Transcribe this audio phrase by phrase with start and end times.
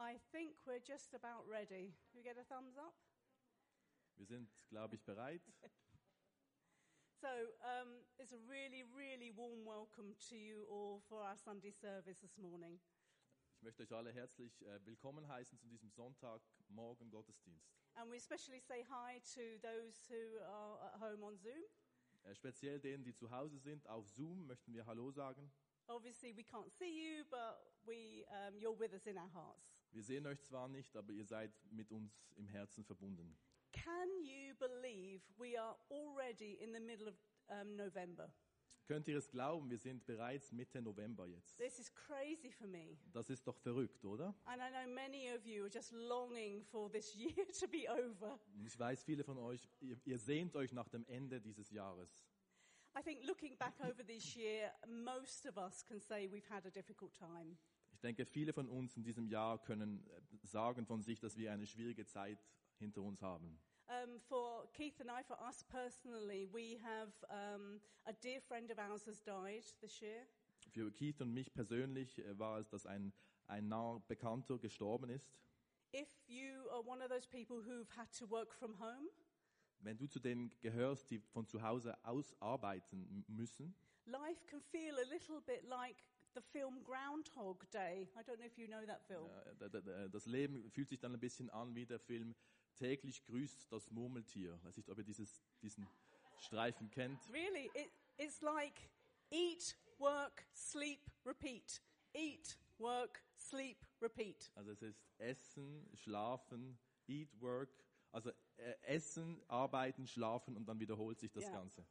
[0.00, 1.92] I think we're just about ready.
[2.16, 2.94] We get a thumbs up?
[4.16, 5.42] Wir sind, glaube ich, bereit.
[7.20, 7.28] So,
[7.60, 12.38] um, it's a really, really warm welcome to you all for our Sunday service this
[12.38, 12.80] morning.
[13.56, 17.68] Ich möchte euch alle herzlich äh, willkommen heißen zu diesem Sonntagmorgen Gottesdienst.
[17.96, 21.62] And we especially say hi to those who are at home on Zoom.
[22.22, 25.52] Äh, speziell denen, die zu Hause sind, auf Zoom möchten wir Hallo sagen.
[25.88, 29.79] Obviously, we can't see you, but we, um, you're with us in our hearts.
[29.92, 33.36] Wir sehen euch zwar nicht, aber ihr seid mit uns im Herzen verbunden.
[33.72, 37.14] Can you believe we are already in the middle of
[37.48, 38.32] um, November?
[38.86, 41.56] Könnt ihr es glauben, wir sind bereits Mitte November jetzt.
[41.58, 42.98] This is crazy for me.
[43.12, 44.34] Das ist doch verrückt, oder?
[44.46, 48.40] And I know many of you are just longing for this year to be over.
[48.64, 52.24] Ich weiß, viele von euch, ihr, ihr sehnt euch nach dem Ende dieses Jahres.
[52.98, 56.70] I think looking back over this year, most of us can say we've had a
[56.70, 57.56] difficult time.
[58.00, 61.52] Ich denke, viele von uns in diesem Jahr können äh, sagen von sich, dass wir
[61.52, 62.38] eine schwierige Zeit
[62.78, 63.60] hinter uns haben.
[63.88, 68.78] Um, for Keith and I, for us personally, we have um, a dear friend of
[68.78, 70.26] ours has died this year.
[70.72, 73.12] Für Keith und mich persönlich äh, war es, dass ein,
[73.48, 75.36] ein naher Bekannter gestorben ist.
[75.94, 79.10] If you are one of those people who've had to work from home,
[79.80, 83.74] Wenn du zu denen gehörst, die von zu Hause aus arbeiten müssen,
[84.06, 86.02] life can feel a little bit like
[86.34, 88.08] the film Groundhog Day.
[88.16, 89.28] I don't know if you know that film.
[89.60, 92.34] äh, das Leben fühlt sich dann ein bisschen an wie der Film
[92.76, 94.54] Täglich grüßt das Murmeltier.
[94.56, 95.86] Ich weiß nicht, ob ihr dieses, diesen
[96.38, 97.20] Streifen kennt.
[97.30, 98.88] Really, it, it's like
[99.30, 101.82] eat, work, sleep, repeat.
[102.14, 104.50] Eat, work, sleep, repeat.
[104.54, 107.68] Also es ist Essen, Schlafen, Eat, Work.
[108.12, 111.52] Also äh, Essen, Arbeiten, Schlafen und dann wiederholt sich das Ja.
[111.52, 111.84] Ganze.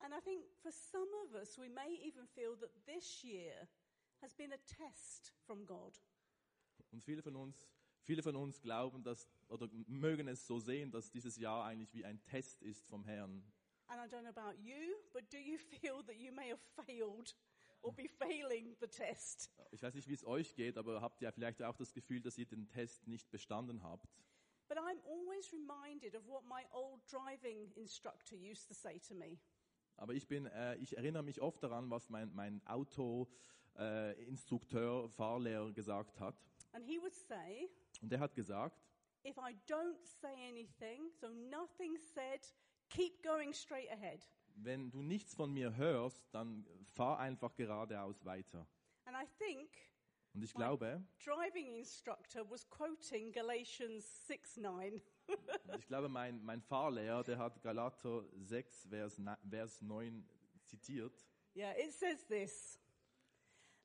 [0.00, 3.68] And I think for some of us, we may even feel that this year
[4.22, 5.98] has been a test from God.
[6.92, 7.66] Und viele von uns,
[8.02, 12.04] viele von uns glauben, dass oder mögen es so sehen, dass dieses Jahr eigentlich wie
[12.04, 13.42] ein Test ist vom Herrn.
[13.88, 17.34] And I don't know about you, but do you feel that you may have failed
[17.82, 19.50] or be failing the test?
[19.70, 22.38] Ich weiß nicht, wie es euch geht, aber habt ihr vielleicht auch das Gefühl, dass
[22.38, 24.06] ihr den Test nicht bestanden habt?
[24.68, 29.38] But I'm always reminded of what my old driving instructor used to say to me.
[29.98, 33.28] Aber ich bin, äh, ich erinnere mich oft daran, was mein mein Auto
[33.74, 34.14] äh,
[35.08, 36.40] Fahrlehrer gesagt hat.
[36.72, 37.68] And he would say,
[38.00, 38.80] Und er hat gesagt,
[39.24, 42.40] if I don't say anything, so nothing said,
[42.88, 44.26] keep going straight ahead.
[44.54, 48.66] wenn du nichts von mir hörst, dann fahr einfach geradeaus weiter.
[49.04, 49.70] And I think
[50.34, 55.00] Und ich glaube, driving instructor was quoting Galatians 6 9.
[55.78, 60.28] ich glaube, mein, mein Fahrlehrer, der hat Galater 6, Vers, Vers 9
[60.64, 61.26] zitiert.
[61.54, 62.78] yeah, it says this.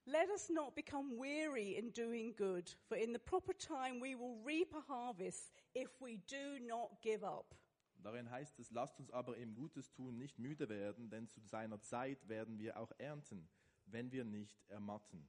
[0.05, 4.35] Let us not become weary in doing good, for in the proper time we will
[4.43, 7.55] reap a harvest if we do not give up.
[8.03, 11.79] Darin heißt es, lasst uns aber im Gutes tun nicht müde werden, denn zu seiner
[11.81, 13.47] Zeit werden wir auch ernten,
[13.85, 15.25] wenn wir nicht ermatten.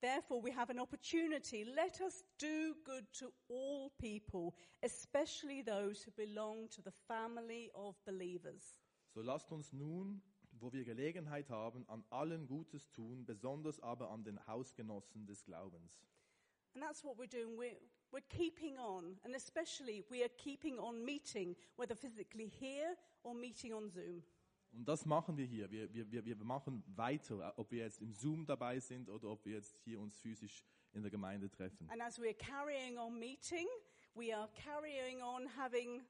[0.00, 1.64] Therefore, we have an opportunity.
[1.64, 7.96] Let us do good to all people, especially those who belong to the family of
[8.06, 8.76] believers.
[9.12, 10.22] So lasst uns nun,
[10.58, 16.00] wo wir Gelegenheit haben, an allen Gutes tun, besonders aber an den Hausgenossen des Glaubens.
[16.74, 17.56] And that's what we're doing.
[17.58, 17.76] We're,
[18.12, 23.74] we're keeping on, and especially we are keeping on meeting, whether physically here or meeting
[23.74, 24.22] on Zoom.
[24.72, 25.70] Und das machen wir hier.
[25.70, 29.54] Wir, wir, wir, machen weiter, ob wir jetzt im Zoom dabei sind oder ob wir
[29.54, 31.88] jetzt hier uns physisch in der Gemeinde treffen.
[31.90, 33.66] And as we're carrying on meeting,
[34.14, 36.02] we are carrying on having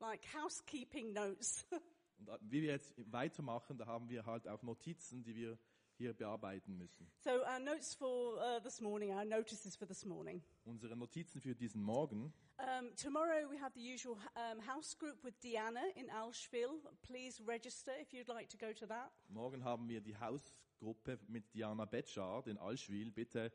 [0.00, 1.64] like housekeeping notes.
[2.18, 5.58] Und wie wir jetzt weitermachen, da haben wir halt auch Notizen, die wir
[5.98, 7.06] hier bearbeiten müssen.
[7.22, 10.40] so our notes for uh, this morning, our notices for this morning.
[10.64, 12.32] Unsere Notizen für diesen Morgen.
[12.58, 16.80] Um, tomorrow we have the usual um, house group with Deanna in Alshville.
[17.02, 19.10] Please register if you'd like to go to that.
[19.28, 23.10] Morgen haben wir die Hausgruppe mit Diana Betschard in Allschwil.
[23.10, 23.52] Bitte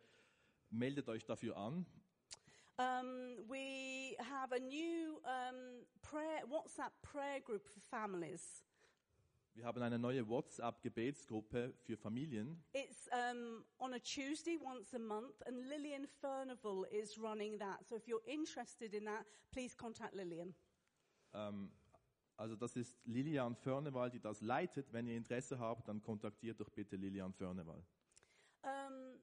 [0.69, 1.85] meldet euch dafür an.
[2.79, 5.21] Um, we have a new
[6.01, 8.63] prayer WhatsApp prayer group for families.
[9.55, 12.63] Wir haben eine neue WhatsApp-Gebetsgruppe für Familien.
[12.73, 17.87] It's um, on a Tuesday once a month, and Lillian Furnival is running that.
[17.87, 20.55] So if you're interested in that, please contact Lillian.
[22.35, 24.91] Also das ist Lilian Förneval, die das leitet.
[24.91, 27.83] Wenn ihr Interesse habt, dann kontaktiert doch bitte Lilian Förneval.
[28.63, 29.19] Um,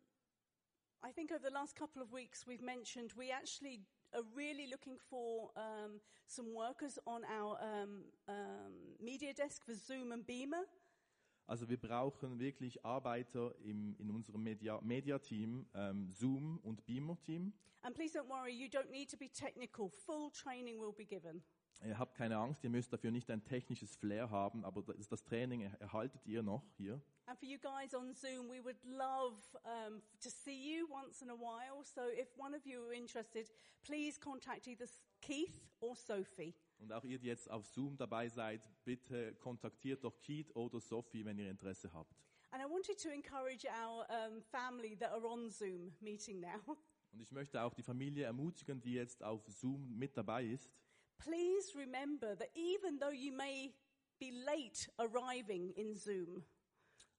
[1.02, 4.98] I think over the last couple of weeks we've mentioned we actually are really looking
[5.08, 10.64] for um, some workers on our um, um, media desk for Zoom and Beamer.
[11.46, 17.52] Also wir brauchen wirklich Arbeiter im, in unserem Media- Media-Team, ähm, Zoom und Beamer-Team.
[17.82, 19.88] And please don't worry, you don't need to be technical.
[19.88, 21.42] Full training will be given.
[21.82, 25.24] Ihr habt keine Angst, ihr müsst dafür nicht ein technisches Flair haben, aber das, das
[25.24, 27.00] Training er- erhaltet ihr noch hier.
[27.26, 31.30] And for you guys on Zoom, we would love um, to see you once in
[31.30, 31.82] a while.
[31.84, 33.50] So if one of you are interested,
[33.82, 34.86] please contact either
[35.22, 36.54] Keith or Sophie.
[36.78, 41.24] Und auch ihr, die jetzt auf Zoom dabei seid, bitte kontaktiert doch Keith oder Sophie,
[41.24, 42.14] wenn ihr Interesse habt.
[42.50, 46.76] And I wanted to encourage our um, family that are on Zoom meeting now.
[47.12, 50.74] Und ich möchte auch die Familie ermutigen, die jetzt auf Zoom mit dabei ist.
[51.24, 53.72] Please remember that even though you may
[54.18, 56.44] be late arriving in Zoom,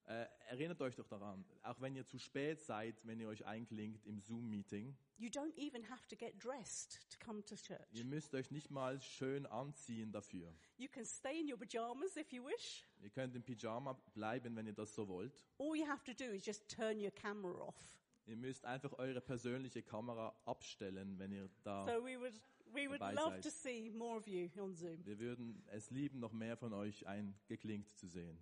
[0.08, 4.04] Äh, erinnert euch doch daran, auch wenn ihr zu spät seid, wenn ihr euch einklingt
[4.08, 7.88] im Zoom-Meeting, you don't even have to get dressed to come to church.
[7.94, 10.54] ihr müsst euch nicht mal schön anziehen dafür.
[10.78, 12.86] You can stay in your pajamas if you wish.
[13.00, 15.46] Ihr könnt im Pyjama bleiben, wenn ihr das so wollt.
[15.60, 18.00] All you have to do is just turn your camera off.
[18.26, 21.86] Ihr müsst einfach eure persönliche Kamera abstellen, wenn ihr da.
[21.86, 22.34] So we would
[22.74, 23.44] we would Dabei love seid.
[23.44, 25.04] to see more of you on Zoom.
[25.06, 28.38] Wir würden es lieben, noch mehr von euch eingeklinkt zu sehen.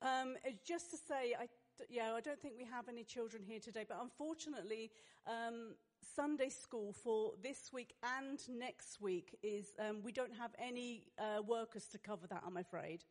[0.00, 1.48] Um, uh, just to say, I,
[1.88, 4.90] yeah, I don't think we have any children here today, but unfortunately,
[5.26, 5.74] um,
[6.14, 11.42] Sunday school for this week and next week is um, we don't have any uh,
[11.42, 12.42] workers to cover that.
[12.46, 13.04] I'm afraid.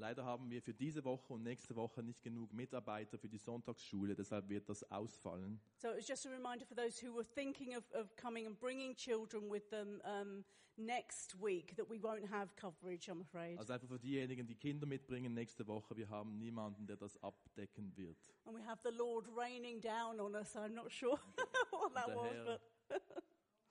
[0.00, 4.14] Leider haben wir für diese Woche und nächste Woche nicht genug Mitarbeiter für die Sonntagsschule,
[4.14, 5.60] deshalb wird das ausfallen.
[5.76, 8.96] So it's just a reminder for those who were thinking of, of coming and bringing
[8.96, 10.42] children with them um,
[10.78, 13.10] next week that we won't have coverage.
[13.10, 13.58] I'm afraid.
[13.58, 17.94] Also einfach für diejenigen, die Kinder mitbringen nächste Woche, wir haben niemanden, der das abdecken
[17.94, 18.16] wird.
[18.46, 20.56] And we have the Lord raining down on us.
[20.56, 21.18] I'm not sure
[21.72, 22.60] what that was, but.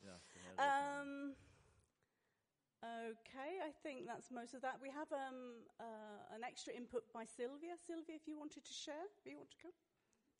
[0.05, 0.21] Ja.
[0.59, 1.36] Um,
[2.83, 4.79] okay, I think that's most of that.
[4.81, 7.75] We have um, uh, an extra input by Sylvia.
[7.86, 9.74] Sylvia, if you wanted to share, if you want to come.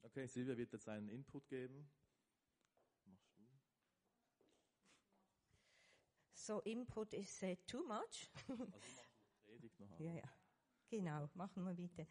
[0.06, 1.90] okay, Silvia wird jetzt einen Input geben.
[6.34, 8.32] So input is uh, too much.
[8.50, 10.00] Also mach du Predigt noch.
[10.00, 10.30] Ja, ja.
[10.90, 12.08] Genau, machen wir bitte.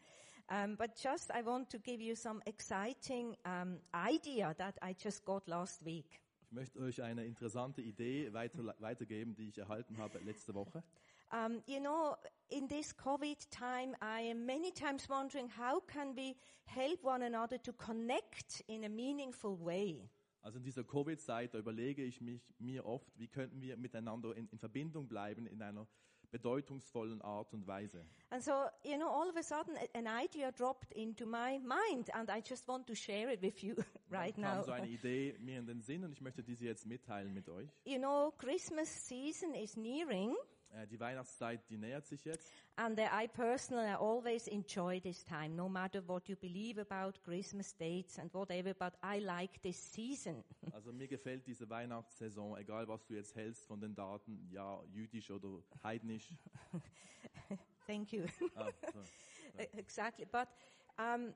[0.49, 5.25] Um, but just I want to give you some exciting um, idea that I just
[5.25, 6.21] got last week.
[6.49, 10.83] Ich möchte euch eine interessante Idee weiter, weitergeben, die ich erhalten habe letzte Woche.
[11.31, 12.15] Um, you know,
[12.47, 17.61] in this COVID time, I am many times wondering how can we help one another
[17.61, 20.09] to connect in a meaningful way.
[20.41, 24.57] Also in dieser Covid-Zeit, überlege ich mich, mir oft, wie könnten wir miteinander in, in
[24.57, 25.87] Verbindung bleiben in einer
[26.31, 28.05] bedeutungsvollen Art und Weise.
[28.31, 28.51] And so,
[28.83, 32.67] you know, all of a sudden an idea dropped into my mind and I just
[32.67, 33.75] want to share it with you
[34.11, 34.63] right Dann kam now.
[34.63, 37.69] so eine Idee mir in den Sinn und ich möchte diese jetzt mitteilen mit euch.
[37.85, 40.35] You know, Christmas season is nearing
[40.91, 42.51] die Weihnachtszeit, die nähert sich jetzt.
[42.77, 48.17] and I personally always enjoy this time, no matter what you believe about Christmas dates
[48.17, 50.43] and whatever, but I like this season.
[50.73, 55.29] Also mir gefällt diese Weihnachtssaison, egal was du jetzt hältst von den Daten, ja, jüdisch
[55.29, 56.29] oder heidnisch.
[57.85, 58.25] Thank you.
[58.55, 58.99] Ah, so.
[59.77, 60.25] exactly.
[60.25, 60.47] But
[60.97, 61.33] um,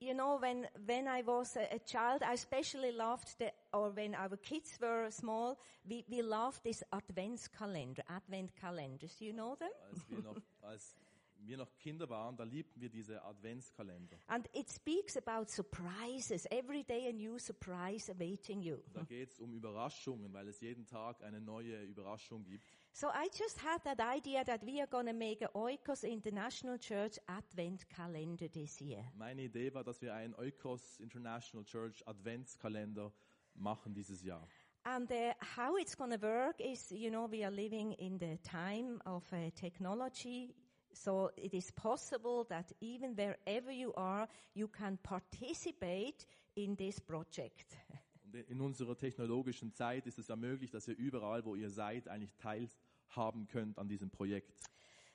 [0.00, 4.14] you know, when when I was a, a child, I especially loved the, or when
[4.14, 9.20] our kids were small, we we loved this Adventskalender, Advent calendars.
[9.20, 9.70] You know them?
[9.90, 10.96] Als wir, noch, als
[11.44, 14.16] wir noch Kinder waren, da liebten wir diese Adventskalender.
[14.28, 16.46] And it speaks about surprises.
[16.50, 18.78] Every day a new surprise awaiting you.
[18.92, 22.64] Da geht es um Überraschungen, weil es jeden Tag eine neue Überraschung gibt.
[22.94, 26.76] So I just had that idea that we are going to make a Oikos International
[26.76, 29.02] Church Advent calendar this year.
[29.16, 33.10] Meine Idee war, dass wir einen Oikos International Church Adventskalender
[33.54, 34.46] machen dieses Jahr.
[34.84, 38.36] And uh, how it's going to work is, you know, we are living in the
[38.42, 40.54] time of uh, technology.
[40.92, 47.76] So it is possible that even wherever you are, you can participate in this project.
[48.48, 52.34] In unserer technologischen Zeit ist es ja möglich, dass ihr überall, wo ihr seid, eigentlich
[52.36, 54.52] teilhaben könnt an diesem Projekt.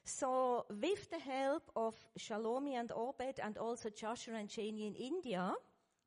[0.04, 5.56] So with the help of Shalomi and Obed and also Joshua and Janie in India,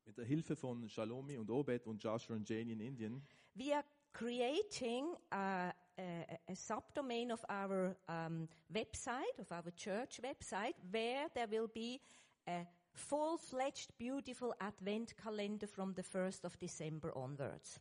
[0.05, 3.21] Mit der Hilfe von Shalomi und Obed und Joshua und Jane in Indien
[3.55, 10.73] we are creating a, a, a subdomain of our um, website, of our church website,
[10.91, 11.99] where there will be
[12.47, 17.79] a full-fledged, beautiful Advent calendar from the 1st of December onwards.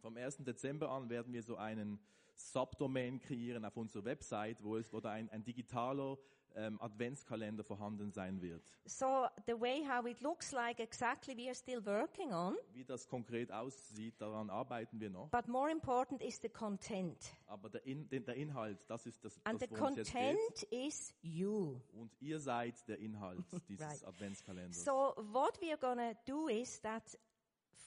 [0.00, 0.44] Vom 1.
[0.44, 1.98] Dezember an werden wir so einen
[2.34, 6.18] Subdomain kreieren auf unserer Website, wo es da ein, ein digitaler
[6.56, 8.62] ähm, Adventskalender vorhanden sein wird.
[8.86, 13.08] So the way how it looks like exactly we are still working on, Wie das
[13.08, 15.30] konkret aussieht, daran arbeiten wir noch.
[15.30, 17.18] but more important is the content.
[17.46, 21.80] Aber der, In, der Inhalt, das ist das, And the das content is you.
[21.94, 24.04] und ihr seid der Inhalt dieses Right.
[24.06, 24.84] Adventskalenders.
[24.84, 27.02] So what we are going to do is that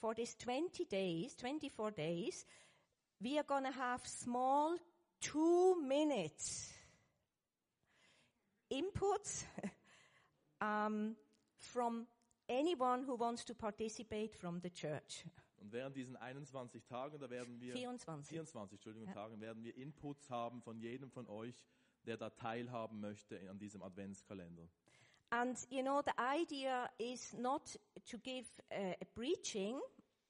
[0.00, 2.46] for these 20 days, 24 days,
[3.20, 4.76] we are going to have small
[5.20, 6.72] two minutes
[8.70, 9.44] inputs
[10.60, 11.16] um,
[11.58, 12.06] from
[12.48, 15.24] anyone who wants to participate from the church.
[15.60, 18.28] Und während diesen 21 Tagen, da werden wir 24.
[18.28, 19.14] 24 Entschuldigung, Ja.
[19.14, 21.66] Tagen, werden wir Inputs haben von jedem von euch,
[22.06, 24.68] der da teilhaben möchte an diesem Adventskalender.
[25.30, 27.78] And you know, the idea is not
[28.10, 29.78] to give uh, a preaching.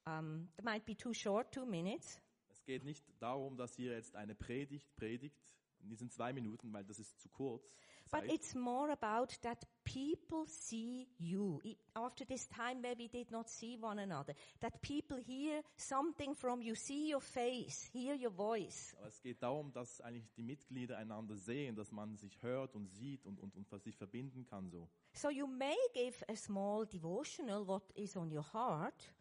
[0.05, 2.19] Um, that might be too short, two minutes.
[2.49, 5.39] Es geht nicht darum, dass ihr jetzt eine Predigt predigt
[5.81, 7.71] in diesen zwei Minuten, weil das ist zu kurz.
[8.11, 11.61] But it's more about that people see you.
[11.95, 16.61] After this time where we did not see one another, that people hear something from
[16.61, 18.95] you, see your face, hear your voice.
[18.97, 22.87] Aber es geht darum, dass eigentlich die Mitglieder einander sehen, dass man sich hört und
[22.87, 24.89] sieht und, und, und sich verbinden kann so.
[25.13, 29.13] So you may give a small devotional, what is on your heart.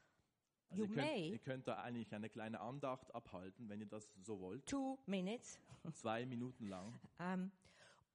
[0.71, 1.28] Also You ihr, könnt, may.
[1.30, 4.66] ihr könnt da eigentlich eine kleine Andacht abhalten, wenn ihr das so wollt.
[4.66, 5.59] Two minutes.
[5.95, 6.99] Zwei Minuten lang.
[7.21, 7.50] Um,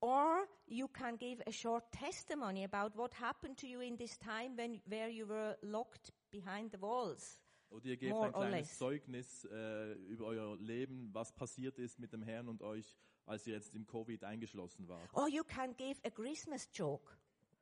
[0.03, 4.57] or you can give a short testimony about what happened to you in this time
[4.57, 7.39] when, where you were locked behind the walls.
[7.69, 8.77] Oder ihr gebt More ein kleines.
[8.77, 13.53] Zeugnis äh, über euer Leben, was passiert ist mit dem Herrn und euch, als ihr
[13.55, 15.09] jetzt im Covid eingeschlossen wart.
[15.13, 17.09] Or you can give a Christmas joke.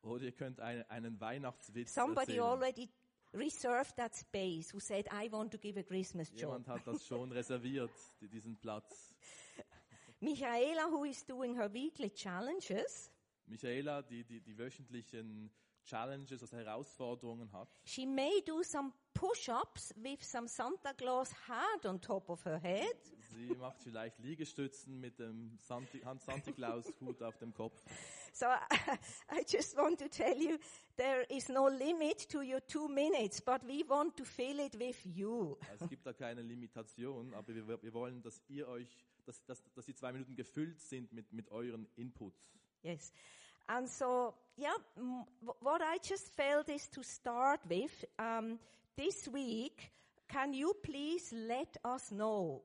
[0.02, 2.40] Oder ihr könnt eine, einen Weihnachtswitz Somebody erzählen.
[2.42, 2.88] already
[3.32, 6.40] reserved that space who said, I want to give a Christmas joke.
[6.58, 9.11] Jemand hat das schon reserviert, die- diesen Platz.
[10.22, 13.10] Michaela, who is doing her weekly challenges,
[13.46, 15.50] Michaela, die, die die wöchentlichen
[15.84, 22.00] Challenges, also Herausforderungen hat, she may do some push-ups with some Santa Claus hat on
[22.00, 22.94] top of her head.
[23.32, 27.82] sie macht vielleicht Liegestützen mit dem Santi, Hans Santa Claus Hut auf dem Kopf.
[28.32, 28.46] So
[29.28, 30.56] I just want to tell you,
[30.96, 35.04] there is no limit to your two minutes, but we want to fill it with
[35.04, 35.58] you.
[35.74, 39.84] Es gibt da keine Limitation, aber wir, wir wollen, dass ihr euch, dass, dass, dass
[39.84, 42.40] die zwei Minuten gefüllt sind mit, mit euren Inputs.
[42.82, 43.12] Yes.
[43.68, 44.74] And so, yeah,
[45.60, 48.58] what I just felt is to start with, um,
[48.96, 49.92] this week,
[50.28, 52.64] can you please let us know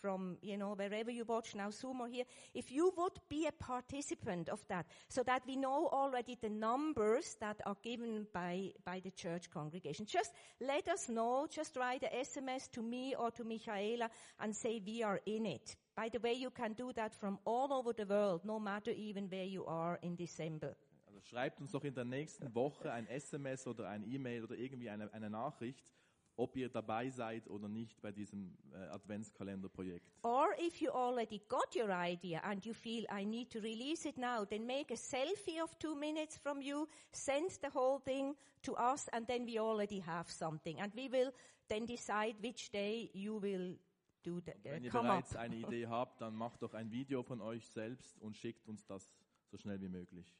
[0.00, 2.24] from, you know, wherever you watch now, Zoom or here,
[2.54, 7.36] if you would be a participant of that, so that we know already the numbers
[7.40, 10.06] that are given by, by the church congregation.
[10.06, 14.10] Just let us know, just write a SMS to me or to Michaela
[14.40, 15.76] and say we are in it.
[15.96, 19.28] By the way, you can do that from all over the world, no matter even
[19.28, 20.74] where you are in December.
[21.06, 24.90] Also schreibt uns doch in der nächsten Woche ein SMS oder ein E-Mail oder irgendwie
[24.90, 25.92] eine, eine Nachricht,
[26.36, 30.06] ob ihr dabei seid oder nicht bei diesem äh, Adventskalenderprojekt.
[30.22, 34.16] Or if you already got your idea and you feel I need to release it
[34.18, 38.74] now, then make a selfie of two minutes from you, send the whole thing to
[38.76, 40.80] us, and then we already have something.
[40.80, 41.32] And we will
[41.68, 43.76] then decide which day you will
[44.22, 45.16] do the, uh, Wenn ihr come up.
[45.18, 48.84] bereits eine Idee habt, dann macht doch ein Video von euch selbst und schickt uns
[48.86, 49.12] das
[49.50, 50.34] so schnell wie möglich.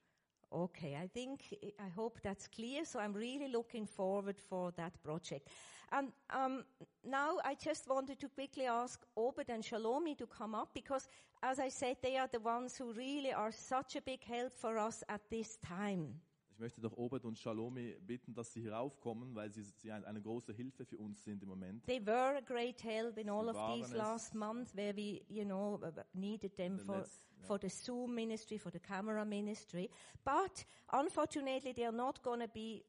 [0.53, 1.43] Okay, I think,
[1.79, 2.85] I hope that's clear.
[2.85, 5.49] So I'm really looking forward for that project.
[5.93, 6.65] And um,
[7.05, 11.09] now I just wanted to quickly ask Obed and Shalomi to come up because,
[11.43, 14.79] as I said, they are the ones who really are such a big help for
[14.79, 16.15] us at this time.
[16.55, 20.05] Ich möchte doch Obed und Shalomi bitten, dass sie hier raufkommen, weil sie, sie ein,
[20.05, 21.85] eine große Hilfe für uns sind im Moment.
[21.85, 23.97] They were a great help in all of these es.
[23.97, 25.81] last months where we, you know,
[26.13, 27.47] needed them for, letzten, ja.
[27.47, 29.91] for the Zoom ministry, for the camera ministry.
[30.25, 32.85] But unfortunately, they are not going to be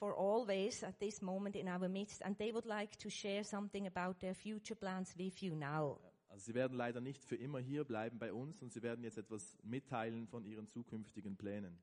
[0.00, 3.86] for always at this moment in our midst, and they would like to share something
[3.86, 6.00] about their future plans with you now.
[6.28, 9.18] Also sie werden leider nicht für immer hier bleiben bei uns und sie werden jetzt
[9.18, 11.78] etwas mitteilen von ihren zukünftigen Plänen.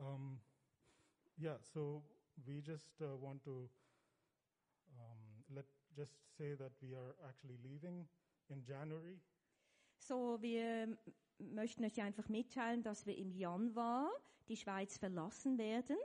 [0.00, 0.40] Um,
[1.40, 2.02] yeah, so
[2.46, 3.68] we just uh, want to
[4.98, 5.20] um,
[5.54, 5.64] let
[5.96, 8.06] just say that we are actually leaving
[8.50, 9.18] in January.
[9.98, 10.96] So, wir
[11.38, 14.10] möchten euch einfach mitteilen, dass wir im Januar
[14.48, 15.96] die Schweiz verlassen werden.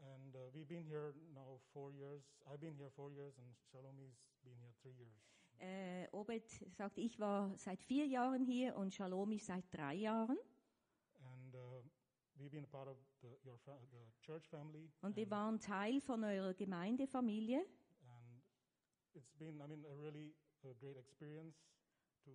[0.00, 2.22] And uh, we've been here now four years.
[2.50, 5.14] I've been here four years, and Shalomi's been here three years.
[5.60, 10.38] Äh, Obed sagt, ich war seit vier Jahren hier und Shalomi seit drei Jahren.
[11.22, 14.90] And uh, we've been a part of the, your the.
[15.02, 17.58] Und wir and, waren Teil von eurer Gemeindefamilie.
[17.58, 18.42] and
[19.14, 21.56] it's been, I mean, a really a great experience
[22.24, 22.30] to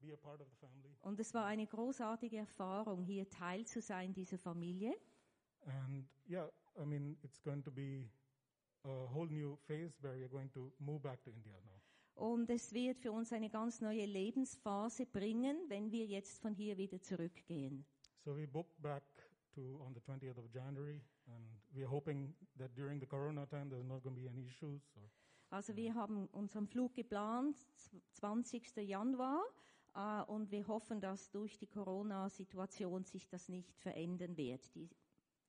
[0.00, 0.96] be a part of the family.
[1.02, 4.94] Und es war eine großartige Erfahrung, hier Teil zu sein dieser Familie.
[5.64, 8.08] And yeah, I mean, it's going to be
[8.84, 11.80] a whole new phase where we're going to move back to India now.
[12.14, 16.76] Und es wird für uns eine ganz neue Lebensphase bringen, wenn wir jetzt von hier
[16.76, 17.86] wieder zurückgehen.
[18.24, 19.02] So we booked back
[19.54, 23.84] to on the 20th of January, and we're hoping that during the Corona time there's
[23.86, 24.82] not going to be any issues.
[24.96, 25.02] Or
[25.50, 28.76] Also wir haben unseren Flug geplant, z- 20.
[28.78, 29.42] Januar,
[29.94, 34.88] äh, und wir hoffen, dass durch die Corona-Situation sich das nicht verändern wird, die,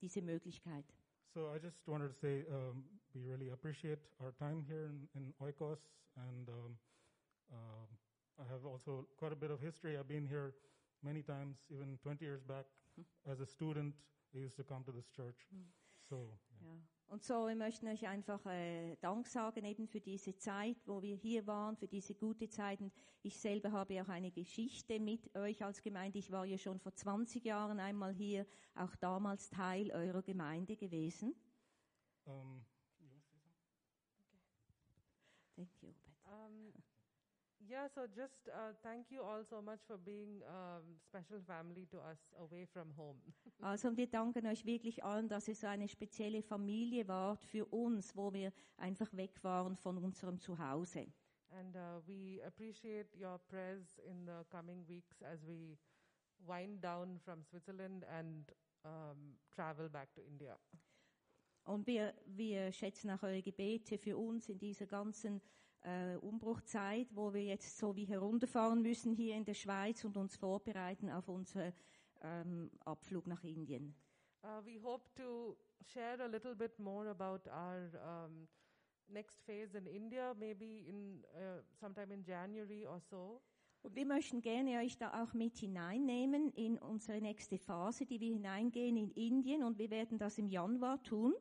[0.01, 0.85] diese Möglichkeit.
[1.33, 2.83] so I just wanted to say um,
[3.15, 5.79] we really appreciate our time here in, in Oikos,
[6.15, 6.77] and um,
[7.51, 7.87] um
[8.39, 9.95] I have also quite a bit of history.
[9.97, 10.53] I've been here
[11.03, 12.65] many times, even 20 years back.
[13.25, 13.95] As a student,
[14.33, 15.47] I used to come to this church.
[16.09, 16.37] So yeah.
[16.61, 16.93] Ja.
[17.07, 21.15] Und so, wir möchten euch einfach äh, Dank sagen eben für diese Zeit, wo wir
[21.15, 22.81] hier waren, für diese gute Zeit.
[22.81, 26.17] Und ich selber habe auch eine Geschichte mit euch als Gemeinde.
[26.17, 31.35] Ich war ja schon vor 20 Jahren einmal hier, auch damals Teil eurer Gemeinde gewesen.
[32.25, 32.65] Um,
[35.55, 35.89] Thank you.
[35.89, 36.13] Robert.
[36.25, 36.73] Um,
[37.73, 41.97] yeah, so just uh, thank you all so much for being um, special family to
[41.97, 43.17] us away from home.
[43.61, 47.65] Also und wir danken euch wirklich allen, dass ihr so eine spezielle Familie wart für
[47.65, 51.07] uns, wo wir einfach weg waren von unserem Zuhause.
[51.49, 55.77] And uh, we appreciate your prayers in the coming weeks as we
[56.45, 58.51] wind down from Switzerland and
[58.83, 60.57] um, travel back to India.
[61.65, 65.41] Und wir, wir schätzen auch eure Gebete für uns in dieser ganzen
[65.83, 70.35] äh, Umbruchzeit, wo wir jetzt so wie herunterfahren müssen hier in der Schweiz und uns
[70.35, 71.73] vorbereiten auf unseren
[72.21, 73.95] ähm, Abflug nach Indien.
[74.43, 78.47] Uh, we hope to share a little bit more about our um,
[79.07, 83.41] next phase in India, maybe in uh, sometime in January or so.
[83.83, 88.33] Und wir möchten gerne euch da auch mit hineinnehmen in unsere nächste Phase, die wir
[88.33, 91.33] hineingehen in Indien und wir werden das im Januar tun.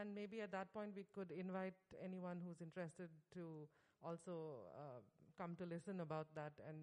[0.00, 3.68] And maybe at that point we could invite anyone who's interested to
[4.00, 5.00] also uh,
[5.36, 6.78] come to listen about that and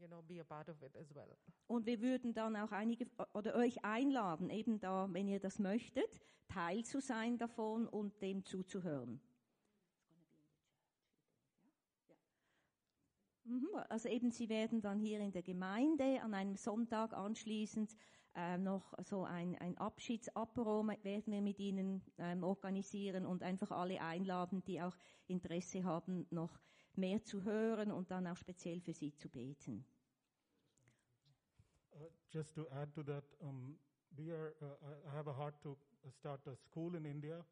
[0.00, 1.36] you know be a part of it as well.
[1.66, 6.20] Und wir würden dann auch einige oder euch einladen, eben da, wenn ihr das möchtet,
[6.48, 9.20] Teil zu sein davon und dem zuzuhören.
[13.44, 17.96] Mhm, Also eben, Sie werden dann hier in der Gemeinde an einem Sonntag anschließend
[18.34, 24.00] äh, noch so ein, ein Abschiedsapero werden wir mit Ihnen ähm, organisieren und einfach alle
[24.00, 26.60] einladen, die auch Interesse haben, noch
[26.94, 29.84] mehr zu hören und dann auch speziell für Sie zu beten.
[31.92, 33.74] Uh, just to add to that, um,
[34.16, 34.54] we are.
[34.62, 35.76] Uh, I- have a heart to
[36.18, 37.44] start a school in India,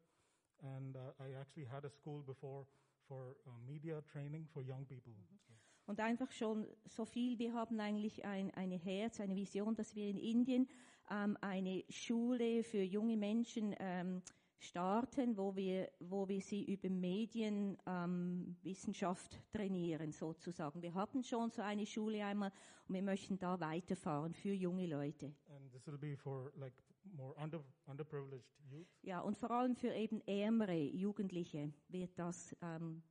[0.63, 2.65] and uh, I actually had a school before
[3.07, 5.13] for uh, media training for young people.
[5.47, 5.53] So,
[5.89, 10.07] Und einfach schon so viel, wir haben eigentlich ein, eine Herz, eine Vision, dass wir
[10.07, 10.67] in Indien
[11.09, 14.21] ähm, eine Schule für junge Menschen ähm,
[14.59, 20.79] starten, wo wir, wo wir sie über Medienwissenschaft ähm, trainieren, sozusagen.
[20.83, 22.51] Wir hatten schon so eine Schule einmal
[22.87, 25.33] und wir möchten da weiterfahren für junge Leute.
[25.47, 26.75] and this will be for like
[27.15, 28.85] more under underprivileged youth.
[29.01, 33.01] Ja, und vor allem für eben ärmere Jugendliche wird das ähm,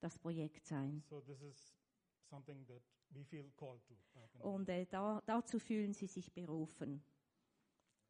[0.00, 1.02] das Projekt sein.
[1.08, 1.77] So this is
[2.28, 2.82] something that
[3.14, 3.94] we feel called to.
[4.34, 7.02] in Und äh, da, dazu fühlen sie sich berufen.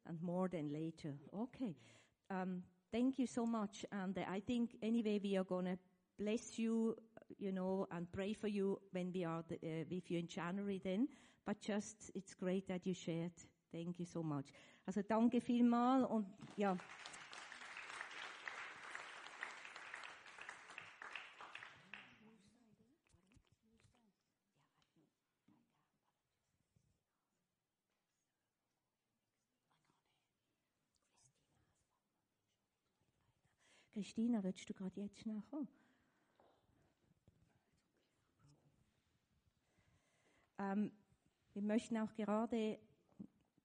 [0.05, 1.13] And more than later.
[1.31, 1.75] Okay.
[2.29, 3.85] Um, thank you so much.
[3.91, 5.77] And uh, I think anyway we are going to
[6.17, 6.95] bless you,
[7.37, 10.79] you know, and pray for you when we are the, uh, with you in January
[10.83, 11.07] then.
[11.45, 13.33] But just, it's great that you shared.
[13.71, 14.51] Thank you so much.
[14.85, 16.25] Also danke vielmal und
[16.57, 16.75] ja.
[33.99, 35.67] Christina, willst du gerade jetzt schnell kommen?
[40.57, 40.89] Ähm,
[41.51, 42.79] wir möchten auch gerade,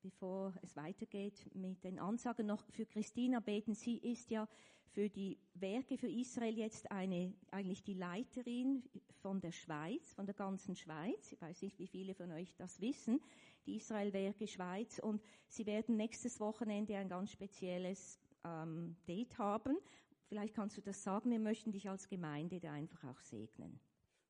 [0.03, 3.75] bevor es weitergeht mit den Ansagen, noch für Christina beten.
[3.75, 4.49] Sie ist ja
[4.89, 8.83] für die Werke für Israel jetzt eine, eigentlich die Leiterin
[9.23, 11.31] von der Schweiz, von der ganzen Schweiz.
[11.31, 13.21] Ich weiß nicht, wie viele von euch das wissen,
[13.67, 14.99] die Israel-Werke Schweiz.
[14.99, 19.79] Und sie werden nächstes Wochenende ein ganz spezielles ähm, Date haben.
[20.27, 21.31] Vielleicht kannst du das sagen.
[21.31, 23.81] Wir möchten dich als Gemeinde da einfach auch segnen.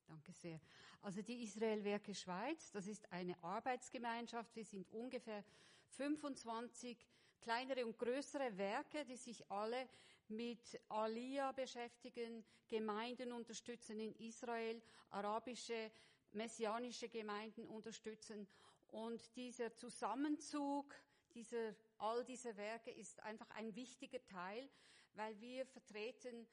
[0.07, 0.61] Danke sehr.
[1.00, 4.54] Also die Israelwerke Schweiz, das ist eine Arbeitsgemeinschaft.
[4.54, 5.44] Wir sind ungefähr
[5.88, 7.07] 25
[7.40, 9.88] kleinere und größere Werke, die sich alle
[10.28, 15.90] mit Aliyah beschäftigen, Gemeinden unterstützen in Israel, arabische
[16.33, 18.46] messianische Gemeinden unterstützen.
[18.88, 20.94] Und dieser Zusammenzug,
[21.35, 24.68] dieser, all diese Werke ist einfach ein wichtiger Teil,
[25.14, 26.46] weil wir vertreten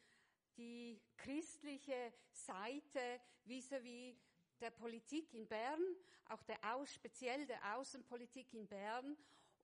[0.58, 4.15] die christliche Seite vis-à-vis
[4.60, 5.82] der Politik in Bern,
[6.26, 9.17] auch der Aus, speziell der Außenpolitik in Bern.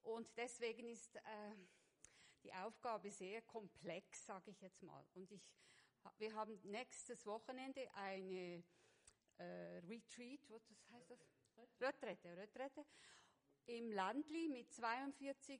[0.03, 1.21] Und deswegen ist äh,
[2.43, 5.05] die Aufgabe sehr komplex, sage ich jetzt mal.
[5.13, 5.41] Und ich,
[6.17, 8.63] wir haben nächstes Wochenende eine
[9.37, 11.19] äh, Retreat, was heißt das?
[11.79, 12.85] Retrette, Retrette,
[13.65, 15.59] im Landli mit 42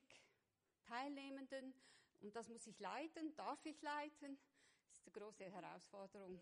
[0.88, 1.74] Teilnehmenden.
[2.22, 4.38] Und das muss ich leiten, darf ich leiten.
[4.88, 6.40] Das ist eine große Herausforderung.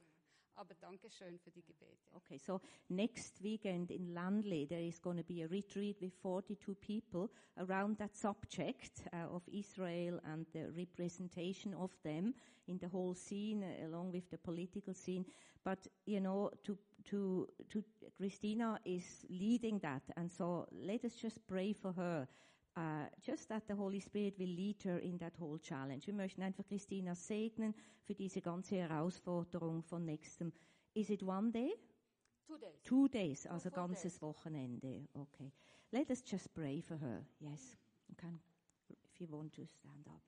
[0.57, 2.07] Aber danke für die Gebete.
[2.13, 6.75] Okay, so next weekend in Landley, there is going to be a retreat with 42
[6.75, 12.33] people around that subject uh, of Israel and the representation of them
[12.67, 15.25] in the whole scene, uh, along with the political scene.
[15.65, 16.77] But, you know, to,
[17.09, 17.83] to, to,
[18.17, 20.03] Christina is leading that.
[20.15, 22.27] And so let us just pray for her.
[22.77, 26.07] Uh, just that the Holy Spirit will lead her in that whole challenge.
[26.07, 30.51] Wir möchten einfach Christina segnen für diese ganze Herausforderung von nächstem.
[30.93, 31.73] Is it one day?
[32.45, 32.83] Two days.
[32.83, 34.21] Two days, also full ganzes days.
[34.21, 35.07] Wochenende.
[35.13, 35.53] Okay.
[35.91, 37.25] Let us just pray for her.
[37.39, 37.77] Yes.
[38.09, 38.39] You can,
[38.89, 40.21] if you want to stand up.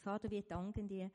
[0.00, 1.10] Vater, wir danken dir,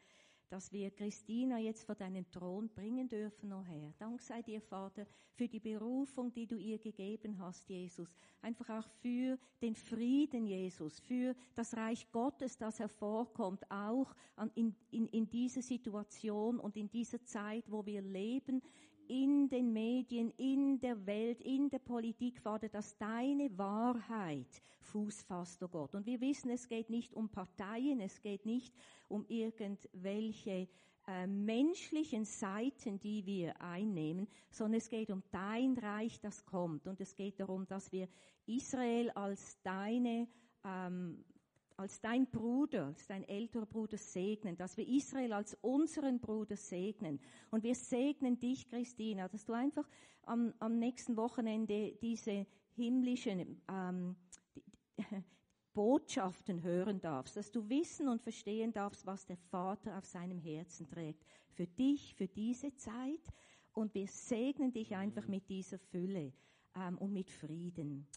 [0.53, 3.91] dass wir Christina jetzt vor deinen Thron bringen dürfen, oh Herr.
[3.97, 8.07] Dank sei dir, Vater, für die Berufung, die du ihr gegeben hast, Jesus.
[8.39, 14.13] Einfach auch für den Frieden, Jesus, für das Reich Gottes, das hervorkommt, auch
[14.53, 18.61] in, in, in dieser Situation und in dieser Zeit, wo wir leben,
[19.07, 25.61] in den Medien, in der Welt, in der Politik, Vater, dass deine Wahrheit Fuß fasst,
[25.63, 25.95] oh Gott.
[25.95, 28.73] Und wir wissen, es geht nicht um Parteien, es geht nicht
[29.07, 30.67] um irgendwelche
[31.07, 36.87] äh, menschlichen Seiten, die wir einnehmen, sondern es geht um dein Reich, das kommt.
[36.87, 38.07] Und es geht darum, dass wir
[38.45, 40.27] Israel als deine
[40.63, 41.23] ähm,
[41.77, 47.19] als dein Bruder, als dein älterer Bruder segnen, dass wir Israel als unseren Bruder segnen.
[47.49, 49.87] Und wir segnen dich, Christina, dass du einfach
[50.23, 54.15] am, am nächsten Wochenende diese himmlischen ähm,
[54.55, 54.63] die,
[55.73, 60.87] Botschaften hören darfst, dass du wissen und verstehen darfst, was der Vater auf seinem Herzen
[60.87, 61.25] trägt.
[61.49, 63.21] Für dich, für diese Zeit.
[63.73, 66.31] Und wir segnen dich einfach mit dieser Fülle
[66.75, 68.07] ähm, und mit Frieden.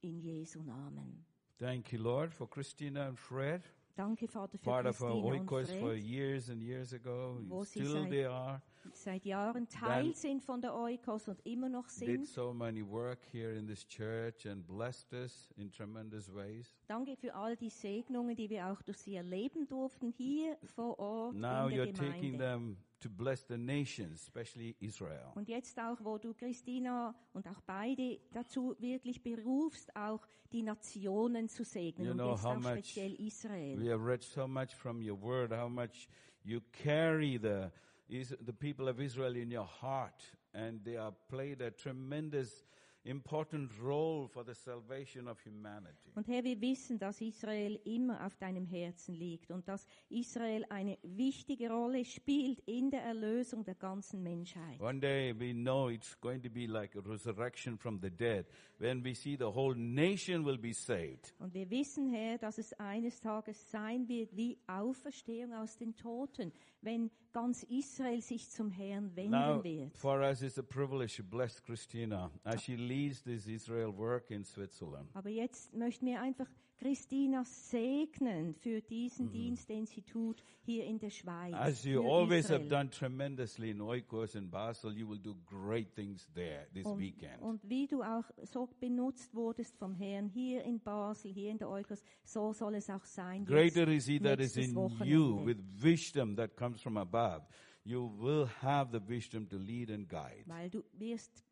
[0.00, 1.29] In Jesu Namen.
[1.60, 3.62] Thank you, Lord, for Christina and Fred,
[3.94, 7.36] Danke, Vater, für part of our Christina und Oikos for years and years ago.
[7.46, 8.62] Wo sie Still seit- they are.
[8.92, 12.26] Seit Jahren Teil sind von der Oikos und immer noch Did sind.
[12.26, 16.74] so many work here in this church and blessed us in tremendous ways.
[16.86, 21.34] Danke für all die Segnungen, die wir auch durch sie erleben durften, hier vor Ort
[21.36, 22.38] Now in der you're taking Gemeinde.
[22.38, 25.32] them to bless the nations, especially Israel.
[25.34, 31.48] Und jetzt auch, wo du Christina und auch beide dazu wirklich berufst, auch die Nationen
[31.48, 33.78] zu segnen You und know jetzt how auch much speziell Israel.
[33.80, 36.08] We have read so much from your word, how much
[36.42, 37.68] you carry the,
[38.10, 42.64] is, the people of Israel in your heart, and they have played a tremendous,
[43.04, 46.10] important role for the salvation of humanity.
[46.14, 50.98] Und Herr, wir wissen, dass Israel immer auf deinem Herzen liegt und dass Israel eine
[51.02, 54.78] wichtige Rolle spielt in der Erlösung der ganzen Menschheit.
[54.80, 58.44] One day we know it's going to be like a resurrection from the dead,
[58.78, 61.34] when we see the whole nation will be saved.
[61.38, 66.52] Und wir wissen, Herr, dass es eines Tages sein wird wie Auferstehung aus den Toten,
[66.82, 69.96] wenn ganz Israel sich zum Herrn wenden Now, wird.
[69.96, 74.44] for us, it's a privilege to bless Christina as she leads this Israel work in
[74.44, 75.08] Switzerland.
[75.14, 76.48] Aber jetzt möchten wir einfach
[76.80, 81.52] Christina segnen für diesen Dienst, den sie tut hier in der Schweiz.
[81.54, 82.60] As you always Israel.
[82.60, 86.98] have done tremendously in Oikos and Basel, you will do great things there this und,
[86.98, 87.40] weekend.
[87.42, 91.68] und wie du auch so benutzt wurdest vom Herrn hier in Basel, hier in der
[91.68, 93.44] Eukos, so soll es auch sein.
[93.44, 95.04] Greater jetzt, is He that is in Wochenende.
[95.06, 97.42] you with wisdom that comes from above.
[97.84, 100.44] You will have the wisdom to lead and guide.
[100.46, 101.44] Weil du wirst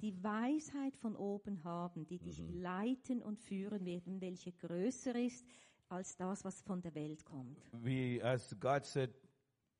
[0.00, 2.60] die Weisheit von oben haben, die dich Mhm.
[2.62, 5.46] leiten und führen wird, und welche größer ist
[5.88, 7.58] als das, was von der Welt kommt.
[7.72, 9.10] We, as God said,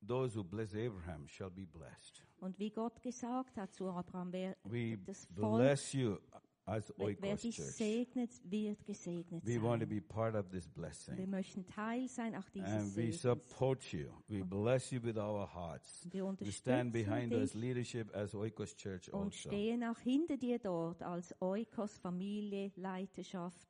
[0.05, 2.23] those who bless Abraham shall be blessed.
[2.37, 6.17] Und wie Gott gesagt hat zu Abraham, wer We das Volk, bless you
[6.65, 9.89] as wer, Oikos dich segnet, wird gesegnet We want to sein.
[9.89, 11.29] be part of this Wir blessing.
[11.29, 13.21] möchten Teil sein auch dieses And we Segens.
[13.21, 14.09] support you.
[14.27, 16.07] We bless you with our hearts.
[16.11, 19.49] Wir We stand unterstützen behind us dich leadership as Oikos Church und also.
[19.49, 23.67] stehen auch hinter dir dort als Eukos Familie, Leiterschaft.